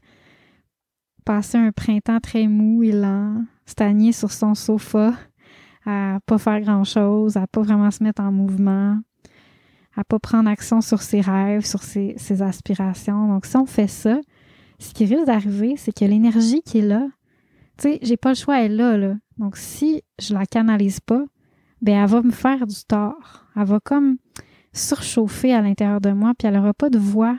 passer 1.25 1.57
un 1.57 1.71
printemps 1.71 2.19
très 2.19 2.49
mou 2.49 2.83
et 2.83 2.91
lent, 2.91 3.45
stagner 3.65 4.11
sur 4.11 4.33
son 4.33 4.57
sofa, 4.57 5.15
à 5.87 6.19
pas 6.27 6.39
faire 6.39 6.61
grand 6.63 6.83
chose, 6.83 7.37
à 7.37 7.47
pas 7.47 7.63
vraiment 7.63 7.93
se 7.93 8.03
mettre 8.03 8.23
en 8.23 8.33
mouvement, 8.33 8.99
à 9.97 10.05
pas 10.05 10.19
prendre 10.19 10.49
action 10.49 10.81
sur 10.81 11.03
ses 11.03 11.21
rêves, 11.21 11.65
sur 11.65 11.83
ses, 11.83 12.43
aspirations. 12.43 13.29
Donc, 13.29 13.47
si 13.47 13.57
on 13.57 13.67
fait 13.67 13.89
ça, 13.89 14.21
ce 14.79 14.93
qui 14.95 15.05
risque 15.05 15.27
d'arriver, 15.27 15.75
c'est 15.77 15.93
que 15.93 16.05
l'énergie 16.05 16.63
qui 16.63 16.79
est 16.79 16.87
là, 16.87 17.07
tu 17.79 17.89
sais, 17.89 17.99
j'ai 18.03 18.17
pas 18.17 18.31
le 18.31 18.35
choix, 18.35 18.61
elle 18.61 18.73
est 18.73 18.77
là, 18.77 18.97
là. 18.97 19.15
Donc, 19.39 19.57
si 19.57 20.03
je 20.19 20.35
la 20.35 20.47
canalise 20.47 21.01
pas, 21.01 21.25
ben, 21.81 22.03
elle 22.03 22.09
va 22.09 22.23
me 22.23 22.31
faire 22.31 22.67
du 22.67 22.85
tort. 22.87 23.45
Elle 23.57 23.65
va 23.65 23.81
comme 23.81 24.17
surchauffer 24.73 25.53
à 25.53 25.61
l'intérieur 25.61 26.01
de 26.01 26.11
moi, 26.11 26.33
puis 26.39 26.49
elle 26.49 26.57
aura 26.57 26.75
pas 26.75 26.91
de 26.91 26.99
voix 26.99 27.37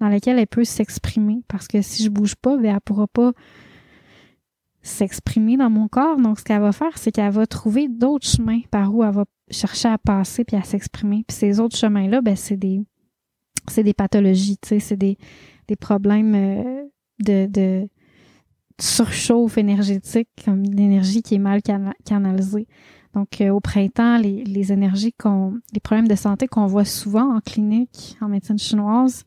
dans 0.00 0.08
laquelle 0.08 0.38
elle 0.38 0.46
peut 0.46 0.64
s'exprimer. 0.64 1.42
Parce 1.48 1.68
que 1.68 1.82
si 1.82 2.02
je 2.02 2.08
bouge 2.08 2.36
pas, 2.36 2.56
ben, 2.56 2.74
elle 2.74 2.80
pourra 2.80 3.06
pas 3.06 3.32
s'exprimer 4.82 5.56
dans 5.56 5.70
mon 5.70 5.88
corps. 5.88 6.16
Donc, 6.16 6.38
ce 6.38 6.44
qu'elle 6.44 6.60
va 6.60 6.72
faire, 6.72 6.96
c'est 6.96 7.12
qu'elle 7.12 7.32
va 7.32 7.46
trouver 7.46 7.88
d'autres 7.88 8.26
chemins 8.26 8.60
par 8.70 8.94
où 8.94 9.04
elle 9.04 9.12
va 9.12 9.24
chercher 9.52 9.88
à 9.88 9.98
passer 9.98 10.44
puis 10.44 10.56
à 10.56 10.62
s'exprimer. 10.62 11.24
Puis 11.26 11.36
ces 11.36 11.60
autres 11.60 11.76
chemins-là, 11.76 12.20
ben 12.20 12.36
c'est 12.36 12.56
des 12.56 12.82
c'est 13.68 13.84
des 13.84 13.94
pathologies, 13.94 14.58
tu 14.58 14.68
sais, 14.68 14.80
c'est 14.80 14.96
des, 14.96 15.16
des 15.68 15.76
problèmes 15.76 16.34
euh, 16.34 16.84
de, 17.20 17.46
de 17.46 17.88
surchauffe 18.80 19.58
énergétique, 19.58 20.28
comme 20.44 20.64
une 20.64 20.80
énergie 20.80 21.22
qui 21.22 21.36
est 21.36 21.38
mal 21.38 21.60
canalisée. 22.04 22.66
Donc, 23.14 23.40
euh, 23.40 23.50
au 23.50 23.60
printemps, 23.60 24.16
les, 24.18 24.42
les 24.44 24.72
énergies 24.72 25.12
qu'on, 25.12 25.60
les 25.72 25.80
problèmes 25.80 26.08
de 26.08 26.14
santé 26.14 26.48
qu'on 26.48 26.66
voit 26.66 26.84
souvent 26.84 27.36
en 27.36 27.40
clinique, 27.40 28.16
en 28.20 28.28
médecine 28.28 28.58
chinoise, 28.58 29.24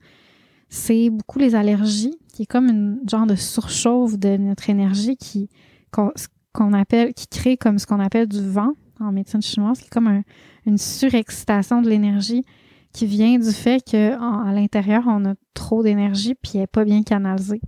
c'est 0.69 1.09
beaucoup 1.09 1.39
les 1.39 1.55
allergies, 1.55 2.17
qui 2.33 2.43
est 2.43 2.47
comme 2.47 2.67
une 2.67 2.99
genre 3.07 3.27
de 3.27 3.35
surchauffe 3.35 4.17
de 4.17 4.35
notre 4.37 4.69
énergie 4.69 5.15
qui, 5.15 5.49
qu'on, 5.91 6.73
appelle, 6.73 7.13
qui 7.13 7.27
crée 7.27 7.55
comme 7.55 7.79
ce 7.79 7.85
qu'on 7.85 7.99
appelle 7.99 8.27
du 8.27 8.41
vent 8.41 8.73
en 8.99 9.11
médecine 9.11 9.41
chinoise, 9.41 9.79
qui 9.79 9.85
est 9.85 9.89
comme 9.89 10.23
une 10.65 10.77
surexcitation 10.77 11.81
de 11.81 11.89
l'énergie 11.89 12.45
qui 12.93 13.05
vient 13.05 13.37
du 13.37 13.51
fait 13.51 13.83
que 13.83 14.13
à 14.13 14.53
l'intérieur, 14.53 15.03
on 15.07 15.25
a 15.25 15.33
trop 15.53 15.83
d'énergie 15.83 16.35
puis 16.35 16.51
elle 16.55 16.61
n'est 16.61 16.67
pas 16.67 16.85
bien 16.85 17.03
canalisée. 17.03 17.61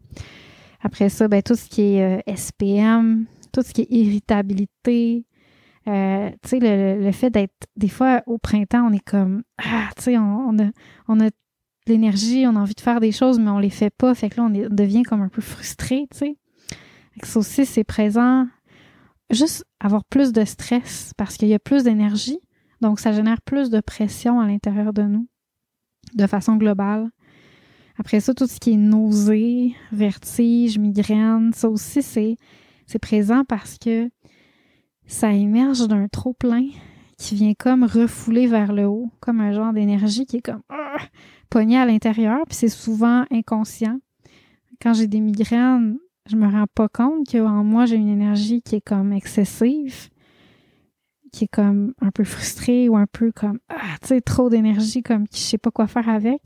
Après 0.81 1.09
ça, 1.09 1.27
ben, 1.27 1.41
tout 1.41 1.55
ce 1.55 1.67
qui 1.67 1.81
est 1.81 2.19
euh, 2.19 2.35
SPM, 2.35 3.25
tout 3.51 3.61
ce 3.61 3.73
qui 3.73 3.81
est 3.81 3.91
irritabilité, 3.91 5.25
euh, 5.87 6.29
tu 6.47 6.59
le, 6.61 7.11
fait 7.11 7.29
d'être 7.29 7.65
des 7.75 7.87
fois 7.87 8.21
au 8.25 8.37
printemps, 8.37 8.87
on 8.89 8.93
est 8.93 9.03
comme 9.03 9.43
ah, 9.57 9.89
tu 9.95 10.03
sais, 10.03 10.17
on, 10.17 10.57
a, 10.59 10.69
on 11.07 11.19
a 11.19 11.29
de 11.29 11.35
l'énergie, 11.87 12.45
on 12.45 12.55
a 12.55 12.59
envie 12.59 12.75
de 12.75 12.81
faire 12.81 12.99
des 12.99 13.11
choses, 13.11 13.39
mais 13.39 13.49
on 13.49 13.59
les 13.59 13.69
fait 13.69 13.89
pas. 13.89 14.13
Fait 14.13 14.29
que 14.29 14.37
là, 14.37 14.43
on, 14.43 14.49
devient 14.49 15.03
comme 15.03 15.21
un 15.21 15.29
peu 15.29 15.41
frustré, 15.41 16.07
tu 16.11 16.17
sais. 16.17 16.37
Ça 17.23 17.39
aussi, 17.39 17.65
c'est 17.65 17.83
présent. 17.83 18.47
Juste 19.29 19.65
avoir 19.79 20.05
plus 20.05 20.31
de 20.31 20.45
stress 20.45 21.11
parce 21.17 21.37
qu'il 21.37 21.49
y 21.49 21.53
a 21.53 21.59
plus 21.59 21.83
d'énergie. 21.83 22.39
Donc, 22.81 22.99
ça 22.99 23.11
génère 23.11 23.41
plus 23.41 23.69
de 23.69 23.79
pression 23.79 24.39
à 24.39 24.47
l'intérieur 24.47 24.93
de 24.93 25.03
nous, 25.03 25.27
de 26.13 26.27
façon 26.27 26.55
globale. 26.55 27.09
Après 27.97 28.19
ça, 28.19 28.33
tout 28.33 28.47
ce 28.47 28.59
qui 28.59 28.73
est 28.73 28.77
nausée, 28.77 29.75
vertige, 29.91 30.77
migraine, 30.77 31.51
ça 31.53 31.69
aussi, 31.69 32.03
c'est, 32.03 32.37
c'est 32.85 32.99
présent 32.99 33.43
parce 33.43 33.77
que 33.77 34.09
ça 35.07 35.33
émerge 35.33 35.87
d'un 35.87 36.07
trop 36.07 36.33
plein 36.33 36.67
qui 37.17 37.35
vient 37.35 37.53
comme 37.57 37.83
refouler 37.83 38.45
vers 38.45 38.71
le 38.71 38.85
haut, 38.85 39.11
comme 39.19 39.41
un 39.41 39.51
genre 39.51 39.73
d'énergie 39.73 40.25
qui 40.25 40.37
est 40.37 40.41
comme 40.41 40.61
ah, 40.69 40.97
pognée 41.49 41.77
à 41.77 41.85
l'intérieur, 41.85 42.41
puis 42.45 42.55
c'est 42.55 42.69
souvent 42.69 43.25
inconscient. 43.31 43.99
Quand 44.79 44.93
j'ai 44.93 45.07
des 45.07 45.19
migraines, 45.19 45.97
je 46.29 46.35
me 46.35 46.49
rends 46.49 46.67
pas 46.73 46.89
compte 46.89 47.29
qu'en 47.31 47.63
moi, 47.63 47.85
j'ai 47.85 47.95
une 47.95 48.09
énergie 48.09 48.61
qui 48.61 48.75
est 48.75 48.81
comme 48.81 49.13
excessive, 49.13 50.09
qui 51.31 51.45
est 51.45 51.49
comme 51.49 51.93
un 52.01 52.11
peu 52.11 52.23
frustrée 52.23 52.89
ou 52.89 52.97
un 52.97 53.07
peu 53.07 53.31
comme, 53.31 53.59
ah, 53.69 53.97
tu 54.01 54.07
sais, 54.07 54.21
trop 54.21 54.49
d'énergie, 54.49 55.03
comme 55.03 55.25
je 55.31 55.37
sais 55.37 55.57
pas 55.57 55.71
quoi 55.71 55.87
faire 55.87 56.09
avec. 56.09 56.41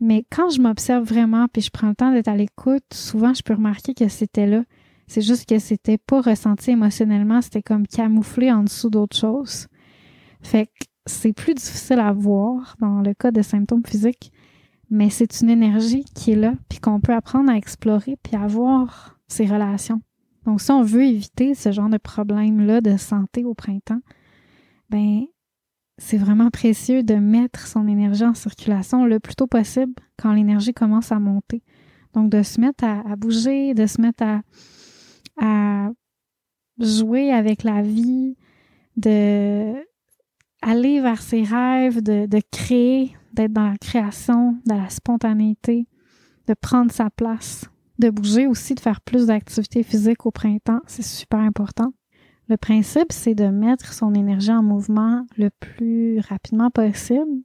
Mais 0.00 0.24
quand 0.30 0.50
je 0.50 0.60
m'observe 0.60 1.04
vraiment 1.04 1.46
puis 1.52 1.62
je 1.62 1.70
prends 1.70 1.88
le 1.88 1.94
temps 1.94 2.12
d'être 2.12 2.28
à 2.28 2.36
l'écoute, 2.36 2.84
souvent 2.92 3.34
je 3.34 3.42
peux 3.42 3.54
remarquer 3.54 3.94
que 3.94 4.08
c'était 4.08 4.46
là. 4.46 4.62
C'est 5.08 5.22
juste 5.22 5.48
que 5.48 5.58
c'était 5.58 5.98
pas 5.98 6.20
ressenti 6.20 6.70
émotionnellement, 6.70 7.40
c'était 7.40 7.62
comme 7.62 7.86
camouflé 7.86 8.52
en 8.52 8.62
dessous 8.62 8.90
d'autres 8.90 9.16
choses. 9.16 9.66
Fait 10.42 10.66
que 10.66 10.86
c'est 11.06 11.32
plus 11.32 11.54
difficile 11.54 11.98
à 11.98 12.12
voir 12.12 12.76
dans 12.80 13.00
le 13.00 13.14
cas 13.14 13.30
de 13.30 13.42
symptômes 13.42 13.84
physiques, 13.84 14.30
mais 14.90 15.10
c'est 15.10 15.40
une 15.40 15.50
énergie 15.50 16.04
qui 16.14 16.32
est 16.32 16.36
là 16.36 16.54
puis 16.68 16.78
qu'on 16.78 17.00
peut 17.00 17.12
apprendre 17.12 17.50
à 17.50 17.56
explorer 17.56 18.16
puis 18.22 18.36
à 18.36 18.46
voir 18.46 19.18
ses 19.28 19.46
relations. 19.46 20.00
Donc 20.44 20.60
si 20.60 20.70
on 20.70 20.82
veut 20.82 21.04
éviter 21.04 21.54
ce 21.54 21.72
genre 21.72 21.90
de 21.90 21.98
problème-là 21.98 22.80
de 22.80 22.96
santé 22.96 23.44
au 23.44 23.54
printemps, 23.54 24.00
ben 24.88 25.24
c'est 25.98 26.16
vraiment 26.16 26.50
précieux 26.50 27.02
de 27.02 27.16
mettre 27.16 27.66
son 27.66 27.86
énergie 27.88 28.24
en 28.24 28.34
circulation 28.34 29.04
le 29.04 29.18
plus 29.18 29.34
tôt 29.34 29.48
possible 29.48 29.92
quand 30.16 30.32
l'énergie 30.32 30.72
commence 30.72 31.12
à 31.12 31.18
monter. 31.18 31.62
Donc, 32.14 32.30
de 32.30 32.42
se 32.42 32.60
mettre 32.60 32.84
à, 32.84 33.16
bouger, 33.16 33.74
de 33.74 33.86
se 33.86 34.00
mettre 34.00 34.24
à, 35.36 35.90
jouer 36.78 37.32
avec 37.32 37.64
la 37.64 37.82
vie, 37.82 38.36
de 38.96 39.74
aller 40.62 41.00
vers 41.00 41.20
ses 41.20 41.42
rêves, 41.42 42.00
de 42.02 42.40
créer, 42.52 43.16
d'être 43.38 43.52
dans 43.52 43.68
la 43.68 43.78
création, 43.78 44.58
dans 44.66 44.76
la 44.76 44.90
spontanéité, 44.90 45.86
de 46.46 46.54
prendre 46.54 46.90
sa 46.90 47.08
place, 47.10 47.64
de 47.98 48.10
bouger 48.10 48.46
aussi, 48.46 48.74
de 48.74 48.80
faire 48.80 49.00
plus 49.00 49.26
d'activités 49.26 49.82
physiques 49.82 50.26
au 50.26 50.30
printemps. 50.30 50.80
C'est 50.86 51.04
super 51.04 51.40
important. 51.40 51.92
Le 52.48 52.56
principe, 52.56 53.12
c'est 53.12 53.34
de 53.34 53.46
mettre 53.46 53.92
son 53.92 54.14
énergie 54.14 54.50
en 54.50 54.62
mouvement 54.62 55.24
le 55.36 55.50
plus 55.50 56.20
rapidement 56.20 56.70
possible 56.70 57.42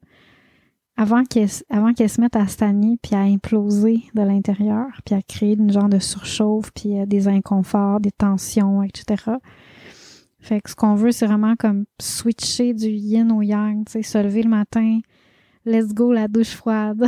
avant 0.95 1.23
qu'elle 1.23 1.49
avant 1.69 1.93
qu'elle 1.93 2.09
se 2.09 2.21
mette 2.21 2.35
à 2.35 2.47
stagner 2.47 2.97
puis 3.01 3.15
à 3.15 3.21
imploser 3.21 4.03
de 4.13 4.21
l'intérieur 4.21 4.87
puis 5.05 5.15
à 5.15 5.21
créer 5.21 5.53
une 5.53 5.71
genre 5.71 5.89
de 5.89 5.99
surchauffe 5.99 6.71
puis 6.71 6.99
euh, 6.99 7.05
des 7.05 7.27
inconforts, 7.27 7.99
des 7.99 8.11
tensions, 8.11 8.83
etc. 8.83 9.23
Fait 10.39 10.61
que 10.61 10.69
ce 10.69 10.75
qu'on 10.75 10.95
veut, 10.95 11.11
c'est 11.11 11.25
vraiment 11.25 11.55
comme 11.55 11.85
switcher 11.99 12.73
du 12.73 12.89
yin 12.89 13.31
au 13.31 13.41
yang, 13.41 13.85
tu 13.85 13.93
sais, 13.93 14.03
se 14.03 14.17
lever 14.17 14.43
le 14.43 14.49
matin, 14.49 14.99
let's 15.65 15.93
go 15.93 16.11
la 16.11 16.27
douche 16.27 16.55
froide, 16.55 17.05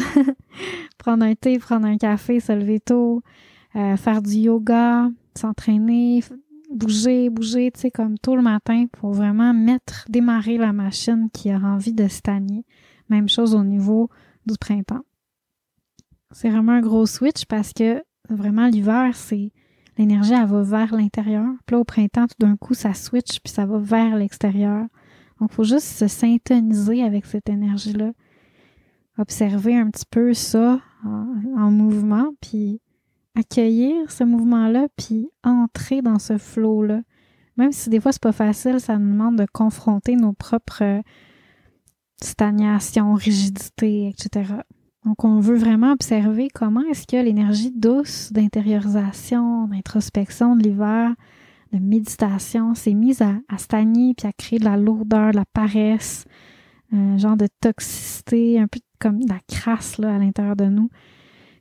prendre 0.98 1.26
un 1.26 1.36
thé, 1.36 1.60
prendre 1.60 1.88
un 1.88 1.98
café, 1.98 2.40
se 2.40 2.52
lever 2.52 2.80
tôt, 2.80 3.22
euh, 3.76 3.98
faire 3.98 4.22
du 4.22 4.36
yoga, 4.36 5.10
s'entraîner, 5.36 6.24
bouger, 6.72 7.30
bouger, 7.30 7.72
tu 7.72 7.82
sais, 7.82 7.92
comme 7.92 8.18
tôt 8.18 8.36
le 8.36 8.42
matin 8.42 8.86
pour 8.92 9.14
vraiment 9.14 9.54
mettre, 9.54 10.06
démarrer 10.10 10.58
la 10.58 10.74
machine 10.74 11.30
qui 11.34 11.52
a 11.52 11.58
envie 11.58 11.94
de 11.94 12.08
stagner. 12.08 12.66
Même 13.10 13.30
chose 13.30 13.54
au 13.54 13.64
niveau 13.64 14.10
du 14.46 14.56
printemps. 14.60 15.04
C'est 16.32 16.50
vraiment 16.50 16.74
un 16.74 16.82
gros 16.82 17.06
switch 17.06 17.46
parce 17.46 17.72
que 17.74 18.04
vraiment 18.30 18.68
l'hiver, 18.68 19.16
c'est 19.16 19.52
l'énergie, 19.98 20.34
elle 20.34 20.48
va 20.48 20.62
vers 20.64 20.96
l'intérieur. 20.96 21.48
Puis 21.66 21.76
là, 21.76 21.80
au 21.80 21.84
printemps, 21.84 22.28
tout 22.28 22.36
d'un 22.40 22.58
coup, 22.58 22.74
ça 22.74 22.94
switch 22.94 23.40
puis 23.40 23.54
ça 23.54 23.66
va 23.66 23.78
vers 23.78 24.16
l'extérieur. 24.16 24.86
Donc, 25.40 25.52
il 25.52 25.56
faut 25.56 25.64
juste 25.64 25.88
se 25.88 26.08
syntoniser 26.08 27.04
avec 27.04 27.26
cette 27.26 27.50
énergie-là. 27.50 28.12
Observer 29.18 29.78
un 29.78 29.90
petit 29.90 30.06
peu 30.10 30.34
ça 30.34 30.82
en, 31.06 31.28
en 31.58 31.72
mouvement, 31.72 32.32
puis 32.42 32.82
accueillir 33.36 34.10
ce 34.10 34.24
mouvement-là 34.24 34.88
puis 34.96 35.30
entrer 35.44 36.02
dans 36.02 36.20
ce 36.20 36.38
flow-là. 36.38 37.02
Même 37.58 37.72
si 37.72 37.90
des 37.90 38.00
fois 38.00 38.12
c'est 38.12 38.22
pas 38.22 38.32
facile, 38.32 38.80
ça 38.80 38.98
nous 38.98 39.12
demande 39.12 39.38
de 39.38 39.46
confronter 39.52 40.16
nos 40.16 40.34
propres 40.34 40.84
euh, 40.84 41.02
stagnations, 42.22 43.14
rigidités, 43.14 44.10
etc. 44.10 44.54
Donc 45.06 45.24
on 45.24 45.40
veut 45.40 45.58
vraiment 45.58 45.92
observer 45.92 46.48
comment 46.54 46.84
est-ce 46.90 47.06
que 47.06 47.24
l'énergie 47.24 47.72
douce 47.72 48.32
d'intériorisation, 48.34 49.68
d'introspection 49.68 50.56
de 50.56 50.64
l'hiver, 50.64 51.14
de 51.72 51.80
méditation 51.80 52.74
s'est 52.74 52.94
mise 52.94 53.22
à, 53.22 53.36
stagner 53.58 54.14
puis 54.16 54.28
à 54.28 54.34
créer 54.34 54.60
de 54.60 54.66
la 54.66 54.78
lourdeur, 54.78 55.32
de 55.32 55.38
la 55.38 55.46
paresse, 55.46 56.26
un 56.92 57.18
genre 57.18 57.38
de 57.38 57.48
toxicité, 57.62 58.60
un 58.60 58.68
peu 58.68 58.80
comme 59.00 59.20
la 59.28 59.40
crasse 59.48 60.00
à 60.00 60.18
l'intérieur 60.18 60.56
de 60.56 60.66
nous 60.66 60.90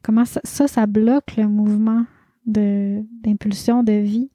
comment 0.05 0.25
ça, 0.25 0.69
ça, 0.69 0.87
bloque 0.87 1.37
le 1.37 1.49
mouvement 1.49 2.05
d'impulsion 2.47 3.83
de, 3.83 3.93
vie 3.93 4.31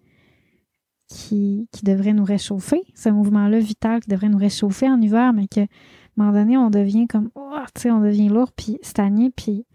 qui, 1.08 1.70
qui 1.72 1.86
devrait 1.86 2.14
nous 2.14 2.26
réchauffer, 2.26 2.82
ce 2.96 3.10
mouvement-là 3.10 3.60
vital 3.60 4.02
qui 4.02 4.10
devrait 4.10 4.30
nous 4.30 4.38
réchauffer 4.38 4.90
en 4.90 5.00
hiver, 5.00 5.32
mais 5.32 5.48
que, 5.48 5.62
à 5.62 5.64
un 5.64 5.68
moment 6.18 6.34
donné, 6.34 6.58
on 6.58 6.70
devient 6.70 7.08
comme, 7.08 7.30
oh, 7.36 7.56
tu 7.74 7.82
sais, 7.82 7.92
on 7.92 8.02
devient 8.02 8.30
lourd, 8.30 8.52
puis 8.52 8.80
stagné, 8.82 9.30
puis, 9.30 9.66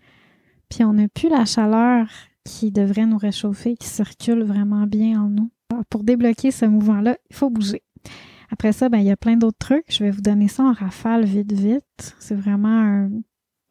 puis 0.69 0.85
on 0.85 0.95
n'a 0.95 1.09
plus 1.09 1.29
la 1.29 1.45
chaleur 1.45 2.09
qui 2.45 2.73
devrait 2.73 3.07
nous 3.07 3.17
réchauffer, 3.17 3.77
qui 3.77 3.87
circule 3.87 4.43
vraiment 4.43 4.87
bien 4.87 5.23
en 5.23 5.29
nous. 5.29 5.51
pour 5.89 6.03
débloquer 6.03 6.51
ce 6.51 6.67
mouvement-là, 6.67 7.17
il 7.31 7.37
faut 7.37 7.51
bouger. 7.51 7.83
Après 8.51 8.73
ça, 8.73 8.89
ben, 8.89 8.99
il 8.99 9.07
y 9.07 9.11
a 9.11 9.17
plein 9.17 9.37
d'autres 9.37 9.59
trucs. 9.59 9.87
Je 9.89 10.05
vais 10.05 10.11
vous 10.11 10.21
donner 10.21 10.49
ça 10.49 10.65
en 10.65 10.73
rafale 10.73 11.25
vite, 11.25 11.53
vite. 11.53 12.17
C'est 12.19 12.35
vraiment 12.35 12.69
un, 12.69 13.11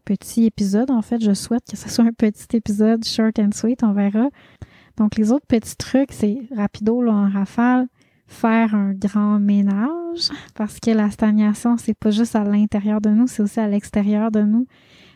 petit 0.04 0.46
épisode. 0.46 0.92
En 0.92 1.02
fait, 1.02 1.24
je 1.24 1.34
souhaite 1.34 1.64
que 1.70 1.78
ce 1.78 1.90
soit 1.90 2.06
un 2.06 2.12
petit 2.12 2.56
épisode 2.56 3.04
short 3.06 3.40
and 3.40 3.52
sweet, 3.54 3.84
on 3.84 3.94
verra. 3.94 4.30
Donc, 4.98 5.16
les 5.18 5.32
autres 5.32 5.48
petits 5.48 5.76
trucs, 5.76 6.12
c'est 6.12 6.42
rapido, 6.56 7.02
là, 7.02 7.14
en 7.14 7.30
rafale, 7.30 7.88
faire 8.28 8.76
un 8.76 8.94
grand 8.94 9.40
ménage, 9.40 10.30
parce 10.56 10.80
que 10.80 10.92
la 10.92 11.10
stagnation, 11.10 11.78
c'est 11.78 11.98
pas 11.98 12.12
juste 12.12 12.36
à 12.36 12.44
l'intérieur 12.44 13.02
de 13.02 13.10
nous, 13.10 13.28
c'est 13.28 13.42
aussi 13.42 13.60
à 13.60 13.68
l'extérieur 13.68 14.32
de 14.32 14.42
nous. 14.42 14.68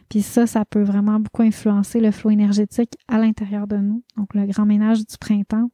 Puis 0.10 0.22
ça, 0.22 0.48
ça 0.48 0.64
peut 0.66 0.82
vraiment 0.82 1.20
beaucoup 1.20 1.42
influencer 1.42 2.00
le 2.00 2.12
flot 2.12 2.32
énergétique 2.32 2.94
à 3.08 3.18
l'intérieur 3.18 3.68
de 3.68 3.78
nous. 3.78 4.04
Donc, 4.16 4.34
le 4.34 4.46
grand 4.46 4.66
ménage 4.66 5.00
du 5.00 5.18
printemps. 5.20 5.70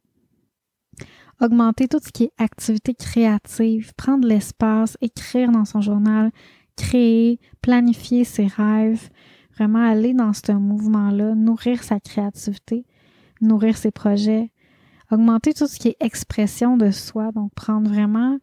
Augmenter 1.40 1.88
tout 1.88 1.98
ce 2.02 2.12
qui 2.12 2.24
est 2.24 2.32
activité 2.38 2.94
créative, 2.94 3.92
prendre 3.96 4.26
l'espace, 4.26 4.96
écrire 5.00 5.50
dans 5.50 5.64
son 5.64 5.80
journal, 5.80 6.30
créer, 6.76 7.40
planifier 7.60 8.24
ses 8.24 8.46
rêves, 8.46 9.10
vraiment 9.56 9.84
aller 9.84 10.14
dans 10.14 10.32
ce 10.32 10.52
mouvement-là, 10.52 11.34
nourrir 11.34 11.82
sa 11.82 12.00
créativité, 12.00 12.86
nourrir 13.40 13.76
ses 13.76 13.90
projets, 13.90 14.50
augmenter 15.10 15.54
tout 15.54 15.66
ce 15.66 15.78
qui 15.78 15.88
est 15.88 15.96
expression 16.00 16.76
de 16.76 16.90
soi, 16.90 17.30
donc 17.32 17.52
prendre 17.54 17.90
vraiment 17.90 18.38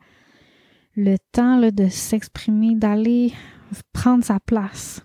le 0.95 1.17
temps 1.31 1.59
de 1.59 1.87
s'exprimer, 1.87 2.75
d'aller 2.75 3.33
prendre 3.93 4.23
sa 4.23 4.39
place. 4.39 5.01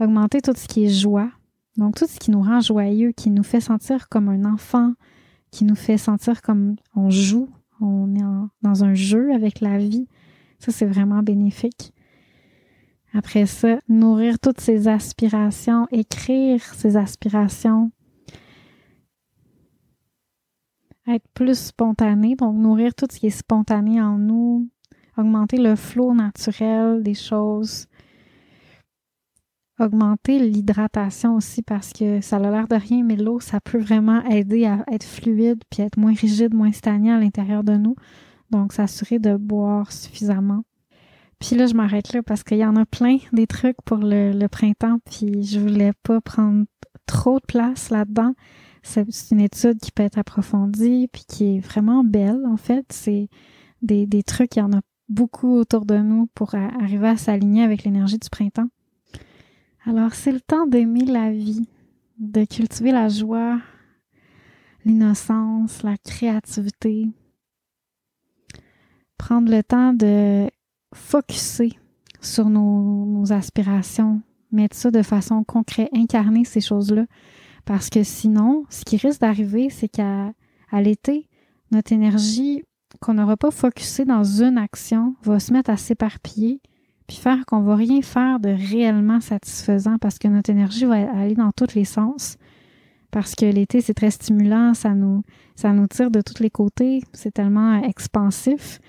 Augmenter 0.00 0.40
tout 0.40 0.52
ce 0.54 0.66
qui 0.66 0.84
est 0.84 0.90
joie. 0.90 1.30
Donc 1.76 1.96
tout 1.96 2.06
ce 2.06 2.18
qui 2.18 2.30
nous 2.30 2.42
rend 2.42 2.60
joyeux, 2.60 3.12
qui 3.12 3.30
nous 3.30 3.42
fait 3.42 3.60
sentir 3.60 4.08
comme 4.08 4.28
un 4.28 4.44
enfant, 4.44 4.94
qui 5.56 5.64
nous 5.64 5.74
fait 5.74 5.96
sentir 5.96 6.42
comme 6.42 6.76
on 6.94 7.08
joue, 7.08 7.48
on 7.80 8.14
est 8.14 8.48
dans 8.60 8.84
un 8.84 8.92
jeu 8.92 9.32
avec 9.32 9.60
la 9.62 9.78
vie. 9.78 10.06
Ça, 10.58 10.70
c'est 10.70 10.84
vraiment 10.84 11.22
bénéfique. 11.22 11.94
Après 13.14 13.46
ça, 13.46 13.78
nourrir 13.88 14.38
toutes 14.38 14.60
ces 14.60 14.86
aspirations, 14.86 15.86
écrire 15.90 16.62
ces 16.62 16.98
aspirations, 16.98 17.90
être 21.08 21.26
plus 21.32 21.58
spontané, 21.58 22.36
donc 22.36 22.56
nourrir 22.56 22.94
tout 22.94 23.06
ce 23.10 23.18
qui 23.18 23.28
est 23.28 23.30
spontané 23.30 24.02
en 24.02 24.18
nous, 24.18 24.68
augmenter 25.16 25.56
le 25.56 25.74
flot 25.74 26.12
naturel 26.12 27.02
des 27.02 27.14
choses, 27.14 27.86
augmenter 29.78 30.38
l'hydratation 30.38 31.36
aussi 31.36 31.62
parce 31.62 31.92
que 31.92 32.20
ça 32.20 32.36
a 32.36 32.40
l'air 32.40 32.68
de 32.68 32.76
rien, 32.76 33.04
mais 33.04 33.16
l'eau, 33.16 33.40
ça 33.40 33.60
peut 33.60 33.78
vraiment 33.78 34.24
aider 34.24 34.64
à 34.64 34.84
être 34.90 35.04
fluide 35.04 35.62
puis 35.70 35.82
être 35.82 35.98
moins 35.98 36.14
rigide, 36.14 36.54
moins 36.54 36.72
stagnant 36.72 37.16
à 37.16 37.20
l'intérieur 37.20 37.64
de 37.64 37.76
nous. 37.76 37.96
Donc, 38.50 38.72
s'assurer 38.72 39.18
de 39.18 39.36
boire 39.36 39.92
suffisamment. 39.92 40.64
Puis 41.38 41.56
là, 41.56 41.66
je 41.66 41.74
m'arrête 41.74 42.12
là 42.12 42.22
parce 42.22 42.42
qu'il 42.42 42.58
y 42.58 42.64
en 42.64 42.76
a 42.76 42.86
plein 42.86 43.18
des 43.32 43.46
trucs 43.46 43.76
pour 43.84 43.98
le, 43.98 44.32
le, 44.32 44.48
printemps, 44.48 44.98
puis 45.04 45.42
je 45.42 45.60
voulais 45.60 45.92
pas 46.02 46.20
prendre 46.20 46.64
trop 47.06 47.38
de 47.38 47.44
place 47.44 47.90
là-dedans. 47.90 48.34
C'est 48.82 49.06
une 49.32 49.40
étude 49.40 49.78
qui 49.80 49.90
peut 49.90 50.04
être 50.04 50.18
approfondie, 50.18 51.08
puis 51.12 51.24
qui 51.26 51.56
est 51.56 51.60
vraiment 51.60 52.04
belle, 52.04 52.40
en 52.46 52.56
fait. 52.56 52.86
C'est 52.90 53.28
des, 53.82 54.06
des 54.06 54.22
trucs, 54.22 54.56
il 54.56 54.60
y 54.60 54.62
en 54.62 54.72
a 54.72 54.80
beaucoup 55.08 55.56
autour 55.56 55.84
de 55.86 55.98
nous 55.98 56.26
pour 56.34 56.54
arriver 56.54 57.08
à 57.08 57.16
s'aligner 57.16 57.62
avec 57.62 57.84
l'énergie 57.84 58.18
du 58.18 58.30
printemps. 58.30 58.68
Alors, 59.88 60.14
c'est 60.14 60.32
le 60.32 60.40
temps 60.40 60.66
d'aimer 60.66 61.04
la 61.04 61.30
vie, 61.30 61.68
de 62.18 62.44
cultiver 62.44 62.90
la 62.90 63.08
joie, 63.08 63.60
l'innocence, 64.84 65.84
la 65.84 65.96
créativité. 65.96 67.06
Prendre 69.16 69.48
le 69.48 69.62
temps 69.62 69.94
de 69.94 70.50
focuser 70.92 71.78
sur 72.20 72.50
nos, 72.50 73.32
aspirations, 73.32 74.22
mettre 74.50 74.76
ça 74.76 74.90
de 74.90 75.02
façon 75.02 75.44
concrète, 75.44 75.90
incarner 75.94 76.44
ces 76.44 76.60
choses-là. 76.60 77.06
Parce 77.64 77.88
que 77.88 78.02
sinon, 78.02 78.64
ce 78.70 78.84
qui 78.84 78.96
risque 78.96 79.20
d'arriver, 79.20 79.70
c'est 79.70 79.88
qu'à 79.88 80.32
l'été, 80.72 81.28
notre 81.70 81.92
énergie 81.92 82.64
qu'on 83.00 83.14
n'aura 83.14 83.36
pas 83.36 83.52
focusé 83.52 84.04
dans 84.04 84.24
une 84.24 84.58
action 84.58 85.14
va 85.22 85.38
se 85.38 85.52
mettre 85.52 85.70
à 85.70 85.76
s'éparpiller, 85.76 86.60
puis 87.06 87.16
faire 87.16 87.44
qu'on 87.46 87.60
va 87.60 87.76
rien 87.76 88.02
faire 88.02 88.40
de 88.40 88.48
réellement 88.48 89.20
satisfaisant 89.20 89.98
parce 89.98 90.18
que 90.18 90.28
notre 90.28 90.50
énergie 90.50 90.84
va 90.84 91.10
aller 91.12 91.34
dans 91.34 91.52
tous 91.52 91.74
les 91.74 91.84
sens. 91.84 92.36
Parce 93.10 93.34
que 93.34 93.46
l'été, 93.46 93.80
c'est 93.80 93.94
très 93.94 94.10
stimulant, 94.10 94.74
ça 94.74 94.94
nous, 94.94 95.22
ça 95.54 95.72
nous 95.72 95.86
tire 95.86 96.10
de 96.10 96.20
tous 96.20 96.42
les 96.42 96.50
côtés, 96.50 97.02
c'est 97.12 97.32
tellement 97.32 97.82
expansif. 97.82 98.80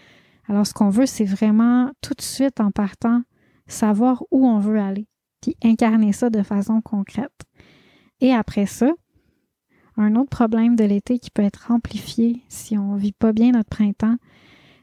Alors, 0.50 0.66
ce 0.66 0.74
qu'on 0.74 0.90
veut, 0.90 1.06
c'est 1.06 1.26
vraiment 1.26 1.92
tout 2.02 2.14
de 2.14 2.22
suite 2.22 2.60
en 2.60 2.72
partant, 2.72 3.22
savoir 3.68 4.24
où 4.32 4.48
on 4.48 4.60
veut 4.60 4.80
aller, 4.80 5.08
puis 5.42 5.56
incarner 5.64 6.14
ça 6.14 6.30
de 6.30 6.42
façon 6.42 6.82
concrète. 6.82 7.46
Et 8.20 8.34
après 8.34 8.66
ça, 8.66 8.92
un 9.98 10.16
autre 10.16 10.30
problème 10.30 10.76
de 10.76 10.84
l'été 10.84 11.20
qui 11.20 11.32
peut 11.32 11.44
être 11.44 11.72
amplifié 11.72 12.44
si 12.50 12.78
on 12.78 12.96
vit 12.96 13.14
pas 13.14 13.34
bien 13.34 13.52
notre 13.52 13.70
printemps, 13.70 14.18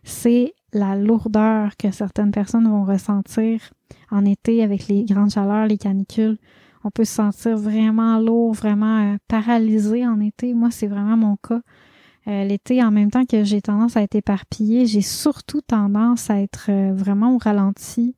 c'est 0.03 0.55
la 0.75 0.97
lourdeur 0.97 1.77
que 1.77 1.91
certaines 1.91 2.31
personnes 2.31 2.69
vont 2.69 2.85
ressentir 2.85 3.61
en 4.11 4.25
été 4.25 4.63
avec 4.63 4.89
les 4.89 5.05
grandes 5.05 5.31
chaleurs, 5.31 5.67
les 5.67 5.79
canicules. 5.79 6.39
On 6.83 6.91
peut 6.91 7.05
se 7.05 7.15
sentir 7.15 7.57
vraiment 7.57 8.19
lourd, 8.19 8.53
vraiment 8.53 9.15
euh, 9.15 9.17
paralysé 9.29 10.07
en 10.07 10.21
été. 10.21 10.53
Moi, 10.53 10.71
c'est 10.71 10.87
vraiment 10.87 11.17
mon 11.17 11.37
cas. 11.37 11.63
Euh, 12.27 12.45
l'été, 12.45 12.83
en 12.83 12.91
même 12.91 13.11
temps 13.11 13.27
que 13.27 13.45
j'ai 13.45 13.61
tendance 13.61 13.97
à 13.97 14.03
être 14.03 14.15
éparpillée, 14.15 14.87
j'ai 14.87 15.03
surtout 15.03 15.61
tendance 15.61 16.31
à 16.31 16.41
être 16.41 16.67
euh, 16.71 16.93
vraiment 16.95 17.35
au 17.35 17.39
ralenti, 17.39 18.17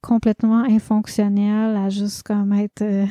complètement 0.00 0.64
infonctionnel, 0.64 1.76
à 1.76 1.90
juste 1.90 2.24
comme 2.24 2.52
être 2.52 2.82
euh, 2.82 3.06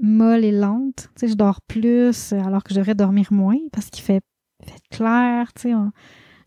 molle 0.00 0.44
et 0.44 0.52
lente. 0.52 1.08
Tu 1.16 1.26
sais, 1.26 1.28
je 1.28 1.34
dors 1.34 1.60
plus 1.60 2.32
alors 2.32 2.62
que 2.62 2.72
je 2.72 2.78
devrais 2.78 2.94
dormir 2.94 3.32
moins 3.32 3.58
parce 3.72 3.90
qu'il 3.90 4.04
fait, 4.04 4.22
fait 4.62 4.80
clair, 4.90 5.52
tu 5.54 5.62
sais. 5.62 5.74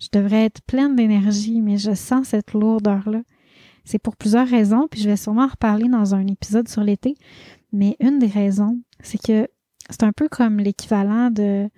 Je 0.02 0.08
devrais 0.12 0.46
être 0.46 0.62
pleine 0.64 0.96
d'énergie, 0.96 1.62
mais 1.62 1.78
je 1.78 1.94
sens 1.94 2.30
cette 2.30 2.54
lourdeur-là. 2.54 3.22
C'est 3.86 4.00
pour 4.00 4.16
plusieurs 4.16 4.48
raisons, 4.48 4.88
puis 4.90 5.00
je 5.00 5.10
vais 5.10 5.16
sûrement 5.16 5.44
en 5.44 5.48
reparler 5.48 5.88
dans 5.88 6.16
un 6.16 6.26
épisode 6.28 6.68
sur 6.68 6.84
l'été. 6.84 7.16
Mais 7.72 7.96
une 8.00 8.18
des 8.20 8.28
raisons, 8.28 8.80
c'est 9.02 9.22
que 9.22 9.48
c'est 9.90 10.04
un 10.04 10.12
peu 10.12 10.28
comme 10.28 10.58
l'équivalent 10.58 11.30
de 11.30 11.70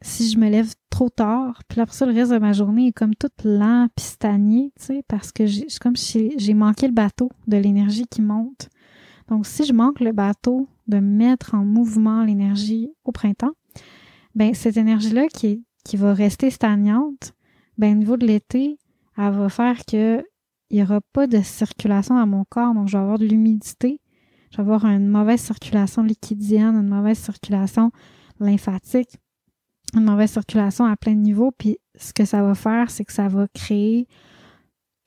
si 0.00 0.30
je 0.30 0.38
me 0.38 0.48
lève 0.48 0.72
trop 0.90 1.08
tard, 1.08 1.62
puis 1.68 1.80
après 1.80 1.94
ça, 1.94 2.06
le 2.06 2.12
reste 2.12 2.32
de 2.32 2.38
ma 2.38 2.52
journée 2.52 2.88
est 2.88 2.92
comme 2.92 3.14
toute 3.14 3.44
lent 3.44 3.86
puis 3.94 4.04
tu 4.20 4.70
sais, 4.76 5.04
parce 5.06 5.30
que 5.30 5.46
j'ai 5.46 5.66
comme 5.80 5.94
si 5.94 6.32
j'ai 6.38 6.54
manqué 6.54 6.88
le 6.88 6.92
bateau 6.92 7.30
de 7.46 7.56
l'énergie 7.56 8.06
qui 8.06 8.20
monte. 8.20 8.68
Donc, 9.28 9.46
si 9.46 9.64
je 9.64 9.72
manque 9.72 10.00
le 10.00 10.10
bateau 10.10 10.66
de 10.88 10.98
mettre 10.98 11.54
en 11.54 11.64
mouvement 11.64 12.24
l'énergie 12.24 12.90
au 13.04 13.12
printemps, 13.12 13.52
ben 14.34 14.54
cette 14.54 14.76
énergie-là 14.76 15.28
qui, 15.28 15.64
qui 15.84 15.96
va 15.96 16.14
rester 16.14 16.50
stagnante, 16.50 17.32
ben 17.78 17.92
au 17.92 17.98
niveau 17.98 18.16
de 18.16 18.26
l'été, 18.26 18.78
elle 19.16 19.32
va 19.32 19.48
faire 19.48 19.84
que 19.84 20.24
il 20.70 20.76
n'y 20.76 20.82
aura 20.82 21.00
pas 21.12 21.26
de 21.26 21.42
circulation 21.42 22.16
à 22.16 22.24
mon 22.24 22.44
corps, 22.44 22.72
donc 22.72 22.88
je 22.88 22.96
vais 22.96 23.02
avoir 23.02 23.18
de 23.18 23.26
l'humidité, 23.26 24.00
je 24.50 24.56
vais 24.56 24.62
avoir 24.62 24.86
une 24.86 25.08
mauvaise 25.08 25.40
circulation 25.40 26.02
liquidienne, 26.02 26.76
une 26.76 26.88
mauvaise 26.88 27.18
circulation 27.18 27.90
lymphatique 28.40 29.18
une 29.94 30.04
mauvaise 30.04 30.30
circulation 30.30 30.84
à 30.84 30.96
plein 30.96 31.14
niveau, 31.14 31.50
puis 31.56 31.78
ce 31.96 32.12
que 32.12 32.24
ça 32.24 32.42
va 32.42 32.54
faire, 32.54 32.90
c'est 32.90 33.04
que 33.04 33.12
ça 33.12 33.28
va 33.28 33.46
créer 33.48 34.08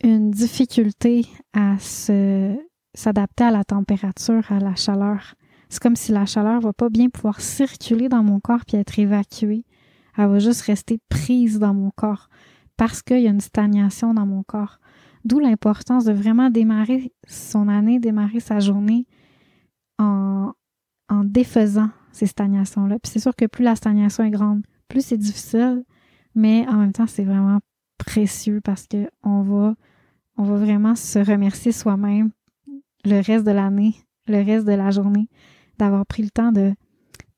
une 0.03 0.31
difficulté 0.31 1.25
à 1.53 1.79
se 1.79 2.55
s'adapter 2.93 3.43
à 3.43 3.51
la 3.51 3.63
température, 3.65 4.49
à 4.49 4.59
la 4.59 4.75
chaleur. 4.75 5.35
C'est 5.69 5.81
comme 5.81 5.97
si 5.97 6.11
la 6.13 6.25
chaleur 6.25 6.61
va 6.61 6.71
pas 6.71 6.89
bien 6.89 7.09
pouvoir 7.09 7.41
circuler 7.41 8.07
dans 8.07 8.23
mon 8.23 8.39
corps 8.39 8.63
puis 8.65 8.77
être 8.77 8.97
évacuée. 8.97 9.65
Elle 10.17 10.27
va 10.27 10.39
juste 10.39 10.61
rester 10.61 10.99
prise 11.09 11.59
dans 11.59 11.73
mon 11.73 11.91
corps 11.91 12.29
parce 12.77 13.01
qu'il 13.01 13.21
y 13.21 13.27
a 13.27 13.31
une 13.31 13.41
stagnation 13.41 14.13
dans 14.13 14.25
mon 14.25 14.43
corps. 14.43 14.79
D'où 15.23 15.39
l'importance 15.39 16.05
de 16.05 16.13
vraiment 16.13 16.49
démarrer 16.49 17.11
son 17.27 17.67
année, 17.67 17.99
démarrer 17.99 18.39
sa 18.39 18.59
journée 18.59 19.07
en, 19.97 20.51
en 21.09 21.23
défaisant 21.23 21.89
ces 22.11 22.27
stagnations-là. 22.27 22.99
Puis 22.99 23.11
c'est 23.11 23.19
sûr 23.19 23.35
que 23.35 23.45
plus 23.45 23.63
la 23.63 23.75
stagnation 23.75 24.23
est 24.23 24.31
grande, 24.31 24.63
plus 24.87 25.05
c'est 25.05 25.17
difficile, 25.17 25.83
mais 26.35 26.67
en 26.67 26.77
même 26.77 26.91
temps, 26.91 27.07
c'est 27.07 27.23
vraiment 27.23 27.59
précieux 27.97 28.61
parce 28.61 28.87
que 28.87 29.09
on 29.23 29.41
va, 29.41 29.75
on 30.37 30.43
va 30.43 30.55
vraiment 30.57 30.95
se 30.95 31.19
remercier 31.19 31.71
soi-même 31.71 32.31
le 33.03 33.21
reste 33.21 33.45
de 33.45 33.51
l'année, 33.51 33.95
le 34.27 34.43
reste 34.43 34.65
de 34.65 34.73
la 34.73 34.91
journée, 34.91 35.29
d'avoir 35.77 36.05
pris 36.05 36.23
le 36.23 36.29
temps 36.29 36.51
de 36.51 36.73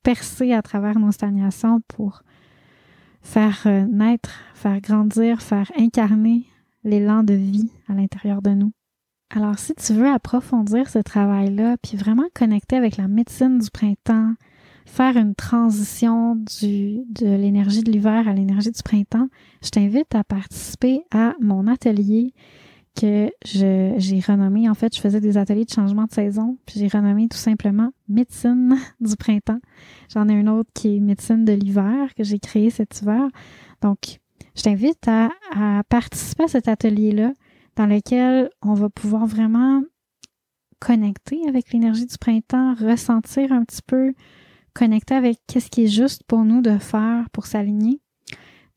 percer 0.02 0.52
à 0.52 0.62
travers 0.62 0.98
nos 0.98 1.12
stagnations 1.12 1.80
pour 1.88 2.22
faire 3.20 3.62
euh, 3.66 3.84
naître, 3.86 4.40
faire 4.54 4.80
grandir, 4.80 5.42
faire 5.42 5.70
incarner 5.76 6.46
l'élan 6.84 7.22
de 7.22 7.34
vie 7.34 7.70
à 7.88 7.94
l'intérieur 7.94 8.42
de 8.42 8.50
nous. 8.50 8.72
Alors, 9.30 9.58
si 9.58 9.74
tu 9.74 9.92
veux 9.92 10.08
approfondir 10.08 10.88
ce 10.88 10.98
travail-là, 10.98 11.76
puis 11.82 11.98
vraiment 11.98 12.28
connecter 12.34 12.76
avec 12.76 12.96
la 12.96 13.08
médecine 13.08 13.58
du 13.58 13.70
printemps, 13.70 14.32
faire 14.86 15.16
une 15.18 15.34
transition 15.34 16.34
du, 16.34 17.00
de 17.10 17.26
l'énergie 17.26 17.82
de 17.82 17.92
l'hiver 17.92 18.26
à 18.26 18.32
l'énergie 18.32 18.70
du 18.70 18.82
printemps, 18.82 19.28
je 19.62 19.68
t'invite 19.68 20.14
à 20.14 20.24
participer 20.24 21.02
à 21.12 21.34
mon 21.40 21.66
atelier 21.66 22.32
que 22.98 23.30
j'ai 23.44 24.20
renommé. 24.26 24.68
En 24.68 24.74
fait, 24.74 24.94
je 24.94 25.00
faisais 25.00 25.20
des 25.20 25.36
ateliers 25.36 25.64
de 25.64 25.70
changement 25.70 26.04
de 26.04 26.12
saison, 26.12 26.58
puis 26.66 26.80
j'ai 26.80 26.88
renommé 26.88 27.28
tout 27.28 27.38
simplement 27.38 27.90
médecine 28.08 28.76
du 29.00 29.16
printemps. 29.16 29.60
J'en 30.12 30.28
ai 30.28 30.34
un 30.34 30.46
autre 30.48 30.70
qui 30.74 30.96
est 30.96 31.00
médecine 31.00 31.44
de 31.44 31.52
l'hiver 31.52 32.14
que 32.16 32.24
j'ai 32.24 32.38
créé 32.38 32.70
cet 32.70 33.00
hiver. 33.00 33.28
Donc, 33.82 34.18
je 34.56 34.62
t'invite 34.62 35.06
à, 35.06 35.30
à 35.54 35.82
participer 35.88 36.44
à 36.44 36.48
cet 36.48 36.68
atelier-là 36.68 37.32
dans 37.76 37.86
lequel 37.86 38.50
on 38.62 38.74
va 38.74 38.88
pouvoir 38.88 39.26
vraiment 39.26 39.82
connecter 40.80 41.40
avec 41.48 41.72
l'énergie 41.72 42.06
du 42.06 42.18
printemps, 42.18 42.74
ressentir 42.74 43.52
un 43.52 43.64
petit 43.64 43.82
peu 43.86 44.14
connecter 44.74 45.14
avec 45.14 45.38
qu'est-ce 45.46 45.70
qui 45.70 45.84
est 45.84 45.88
juste 45.88 46.22
pour 46.24 46.44
nous 46.44 46.62
de 46.62 46.78
faire 46.78 47.28
pour 47.30 47.46
s'aligner. 47.46 48.00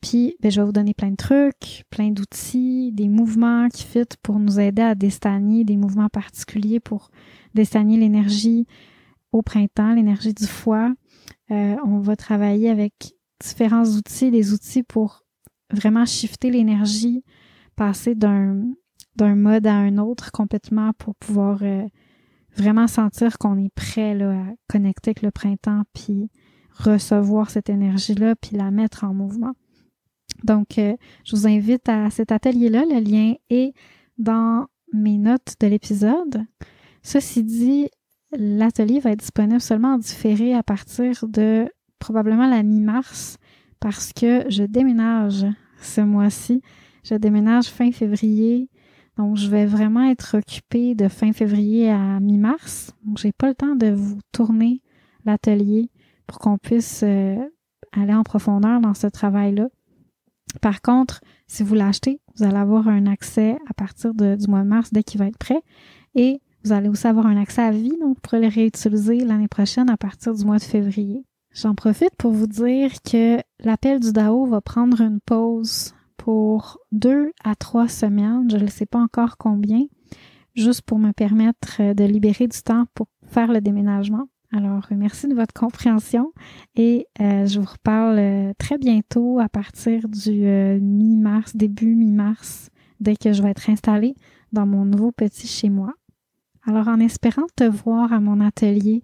Puis, 0.02 0.34
ben, 0.40 0.50
je 0.50 0.60
vais 0.60 0.66
vous 0.66 0.72
donner 0.72 0.94
plein 0.94 1.12
de 1.12 1.16
trucs, 1.16 1.84
plein 1.88 2.10
d'outils, 2.10 2.90
des 2.92 3.08
mouvements 3.08 3.68
qui 3.68 3.84
fit 3.84 4.04
pour 4.22 4.40
nous 4.40 4.58
aider 4.58 4.82
à 4.82 4.96
destagner, 4.96 5.64
des 5.64 5.76
mouvements 5.76 6.08
particuliers 6.08 6.80
pour 6.80 7.10
destagner 7.54 7.96
l'énergie 7.96 8.66
au 9.30 9.42
printemps, 9.42 9.94
l'énergie 9.94 10.34
du 10.34 10.46
foie. 10.46 10.92
Euh, 11.52 11.76
on 11.84 12.00
va 12.00 12.16
travailler 12.16 12.68
avec 12.68 13.14
différents 13.40 13.84
outils, 13.84 14.32
des 14.32 14.52
outils 14.52 14.82
pour 14.82 15.22
vraiment 15.70 16.04
shifter 16.04 16.50
l'énergie, 16.50 17.24
passer 17.76 18.14
d'un 18.14 18.64
d'un 19.14 19.36
mode 19.36 19.66
à 19.66 19.74
un 19.74 19.98
autre 19.98 20.32
complètement 20.32 20.92
pour 20.94 21.14
pouvoir 21.16 21.58
euh, 21.62 21.84
vraiment 22.56 22.86
sentir 22.86 23.36
qu'on 23.36 23.58
est 23.58 23.72
prêt 23.74 24.14
là, 24.14 24.30
à 24.32 24.46
connecter 24.68 25.10
avec 25.10 25.22
le 25.22 25.30
printemps, 25.30 25.82
puis 25.92 26.30
recevoir 26.70 27.50
cette 27.50 27.68
énergie-là, 27.68 28.34
puis 28.36 28.56
la 28.56 28.70
mettre 28.70 29.04
en 29.04 29.12
mouvement. 29.12 29.52
Donc, 30.44 30.78
euh, 30.78 30.96
je 31.24 31.36
vous 31.36 31.46
invite 31.46 31.88
à 31.88 32.10
cet 32.10 32.32
atelier-là. 32.32 32.84
Le 32.84 33.00
lien 33.00 33.34
est 33.50 33.72
dans 34.18 34.66
mes 34.92 35.18
notes 35.18 35.54
de 35.60 35.66
l'épisode. 35.66 36.44
Ceci 37.02 37.42
dit, 37.42 37.88
l'atelier 38.32 39.00
va 39.00 39.10
être 39.10 39.20
disponible 39.20 39.60
seulement 39.60 39.94
en 39.94 39.98
différé 39.98 40.54
à 40.54 40.62
partir 40.62 41.26
de 41.28 41.66
probablement 41.98 42.48
la 42.48 42.62
mi-mars 42.62 43.38
parce 43.80 44.12
que 44.12 44.44
je 44.48 44.64
déménage 44.64 45.46
ce 45.80 46.00
mois-ci. 46.00 46.62
Je 47.04 47.14
déménage 47.14 47.66
fin 47.66 47.90
février. 47.90 48.68
Donc, 49.18 49.36
je 49.36 49.48
vais 49.48 49.66
vraiment 49.66 50.08
être 50.08 50.38
occupée 50.38 50.94
de 50.94 51.08
fin 51.08 51.32
février 51.32 51.90
à 51.90 52.20
mi-mars. 52.20 52.92
Donc, 53.04 53.18
j'ai 53.18 53.32
pas 53.32 53.48
le 53.48 53.54
temps 53.54 53.76
de 53.76 53.88
vous 53.90 54.20
tourner 54.32 54.82
l'atelier 55.24 55.90
pour 56.26 56.38
qu'on 56.38 56.58
puisse 56.58 57.02
euh, 57.02 57.36
aller 57.92 58.14
en 58.14 58.22
profondeur 58.22 58.80
dans 58.80 58.94
ce 58.94 59.06
travail-là. 59.06 59.68
Par 60.60 60.82
contre, 60.82 61.20
si 61.46 61.62
vous 61.62 61.74
l'achetez, 61.74 62.20
vous 62.36 62.44
allez 62.44 62.56
avoir 62.56 62.88
un 62.88 63.06
accès 63.06 63.58
à 63.68 63.74
partir 63.74 64.14
du 64.14 64.46
mois 64.48 64.62
de 64.62 64.68
mars 64.68 64.92
dès 64.92 65.02
qu'il 65.02 65.18
va 65.18 65.26
être 65.26 65.38
prêt. 65.38 65.62
Et 66.14 66.40
vous 66.64 66.72
allez 66.72 66.88
aussi 66.88 67.06
avoir 67.06 67.26
un 67.26 67.36
accès 67.36 67.62
à 67.62 67.70
vie, 67.70 67.96
donc 68.00 68.14
vous 68.14 68.20
pourrez 68.22 68.40
le 68.40 68.48
réutiliser 68.48 69.24
l'année 69.24 69.48
prochaine 69.48 69.90
à 69.90 69.96
partir 69.96 70.34
du 70.34 70.44
mois 70.44 70.58
de 70.58 70.62
février. 70.62 71.24
J'en 71.52 71.74
profite 71.74 72.14
pour 72.16 72.32
vous 72.32 72.46
dire 72.46 72.90
que 73.02 73.38
l'appel 73.60 74.00
du 74.00 74.12
DAO 74.12 74.46
va 74.46 74.60
prendre 74.60 75.00
une 75.00 75.20
pause 75.20 75.92
pour 76.16 76.78
deux 76.92 77.32
à 77.44 77.54
trois 77.56 77.88
semaines, 77.88 78.48
je 78.50 78.56
ne 78.56 78.68
sais 78.68 78.86
pas 78.86 79.00
encore 79.00 79.36
combien, 79.36 79.84
juste 80.54 80.82
pour 80.82 80.98
me 80.98 81.12
permettre 81.12 81.94
de 81.94 82.04
libérer 82.04 82.46
du 82.46 82.62
temps 82.62 82.84
pour 82.94 83.08
faire 83.26 83.52
le 83.52 83.60
déménagement. 83.60 84.28
Alors, 84.54 84.86
merci 84.90 85.28
de 85.28 85.34
votre 85.34 85.54
compréhension 85.54 86.30
et 86.76 87.06
euh, 87.22 87.46
je 87.46 87.58
vous 87.58 87.66
reparle 87.66 88.18
euh, 88.18 88.52
très 88.58 88.76
bientôt 88.76 89.40
à 89.40 89.48
partir 89.48 90.06
du 90.10 90.44
euh, 90.44 90.78
mi-mars, 90.78 91.56
début 91.56 91.94
mi-mars, 91.94 92.68
dès 93.00 93.16
que 93.16 93.32
je 93.32 93.42
vais 93.42 93.48
être 93.48 93.70
installée 93.70 94.14
dans 94.52 94.66
mon 94.66 94.84
nouveau 94.84 95.10
petit 95.10 95.46
chez 95.46 95.70
moi. 95.70 95.94
Alors, 96.66 96.88
en 96.88 97.00
espérant 97.00 97.46
te 97.56 97.64
voir 97.64 98.12
à 98.12 98.20
mon 98.20 98.40
atelier 98.40 99.02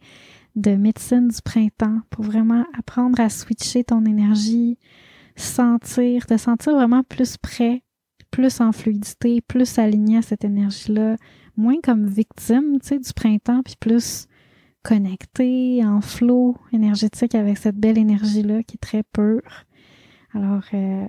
de 0.54 0.72
médecine 0.72 1.28
du 1.28 1.40
printemps 1.42 2.00
pour 2.10 2.26
vraiment 2.26 2.66
apprendre 2.78 3.18
à 3.18 3.30
switcher 3.30 3.84
ton 3.84 4.04
énergie, 4.04 4.76
sentir, 5.34 6.26
te 6.26 6.36
sentir 6.36 6.74
vraiment 6.74 7.04
plus 7.04 7.38
prêt, 7.38 7.82
plus 8.30 8.60
en 8.60 8.72
fluidité, 8.72 9.40
plus 9.40 9.78
aligné 9.78 10.18
à 10.18 10.22
cette 10.22 10.44
énergie-là, 10.44 11.16
moins 11.56 11.80
comme 11.82 12.06
victime, 12.06 12.78
tu 12.82 12.88
sais, 12.88 12.98
du 12.98 13.14
printemps, 13.14 13.62
puis 13.62 13.76
plus 13.80 14.28
connecté, 14.82 15.84
en 15.84 16.00
flot 16.00 16.56
énergétique 16.72 17.34
avec 17.34 17.58
cette 17.58 17.76
belle 17.76 17.98
énergie-là 17.98 18.62
qui 18.62 18.76
est 18.76 18.80
très 18.80 19.02
pure. 19.02 19.64
Alors, 20.34 20.62
euh, 20.74 21.06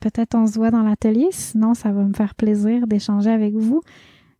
peut-être 0.00 0.34
on 0.34 0.46
se 0.46 0.54
voit 0.54 0.70
dans 0.70 0.82
l'atelier, 0.82 1.28
sinon 1.30 1.74
ça 1.74 1.92
va 1.92 2.04
me 2.04 2.14
faire 2.14 2.34
plaisir 2.34 2.86
d'échanger 2.86 3.30
avec 3.30 3.54
vous. 3.54 3.82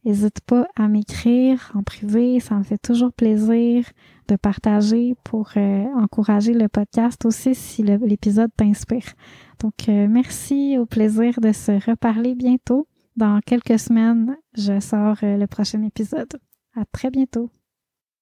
N'hésite 0.04 0.40
pas 0.42 0.66
à 0.76 0.88
m'écrire 0.88 1.72
en 1.74 1.82
privé, 1.82 2.40
ça 2.40 2.54
me 2.54 2.62
fait 2.62 2.78
toujours 2.78 3.12
plaisir 3.12 3.84
de 4.28 4.36
partager 4.36 5.16
pour 5.24 5.50
euh, 5.56 5.84
encourager 5.96 6.54
le 6.54 6.68
podcast 6.68 7.24
aussi 7.24 7.54
si 7.54 7.82
l'épisode 7.82 8.50
t'inspire. 8.56 9.14
Donc 9.58 9.88
euh, 9.88 10.06
merci, 10.08 10.78
au 10.78 10.86
plaisir 10.86 11.40
de 11.40 11.52
se 11.52 11.72
reparler 11.90 12.34
bientôt. 12.34 12.86
Dans 13.16 13.40
quelques 13.44 13.80
semaines, 13.80 14.36
je 14.56 14.78
sors 14.78 15.18
le 15.22 15.46
prochain 15.46 15.82
épisode. 15.82 16.38
À 16.76 16.84
très 16.84 17.10
bientôt. 17.10 17.50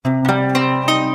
Thank 0.04 0.90
you. 0.90 1.05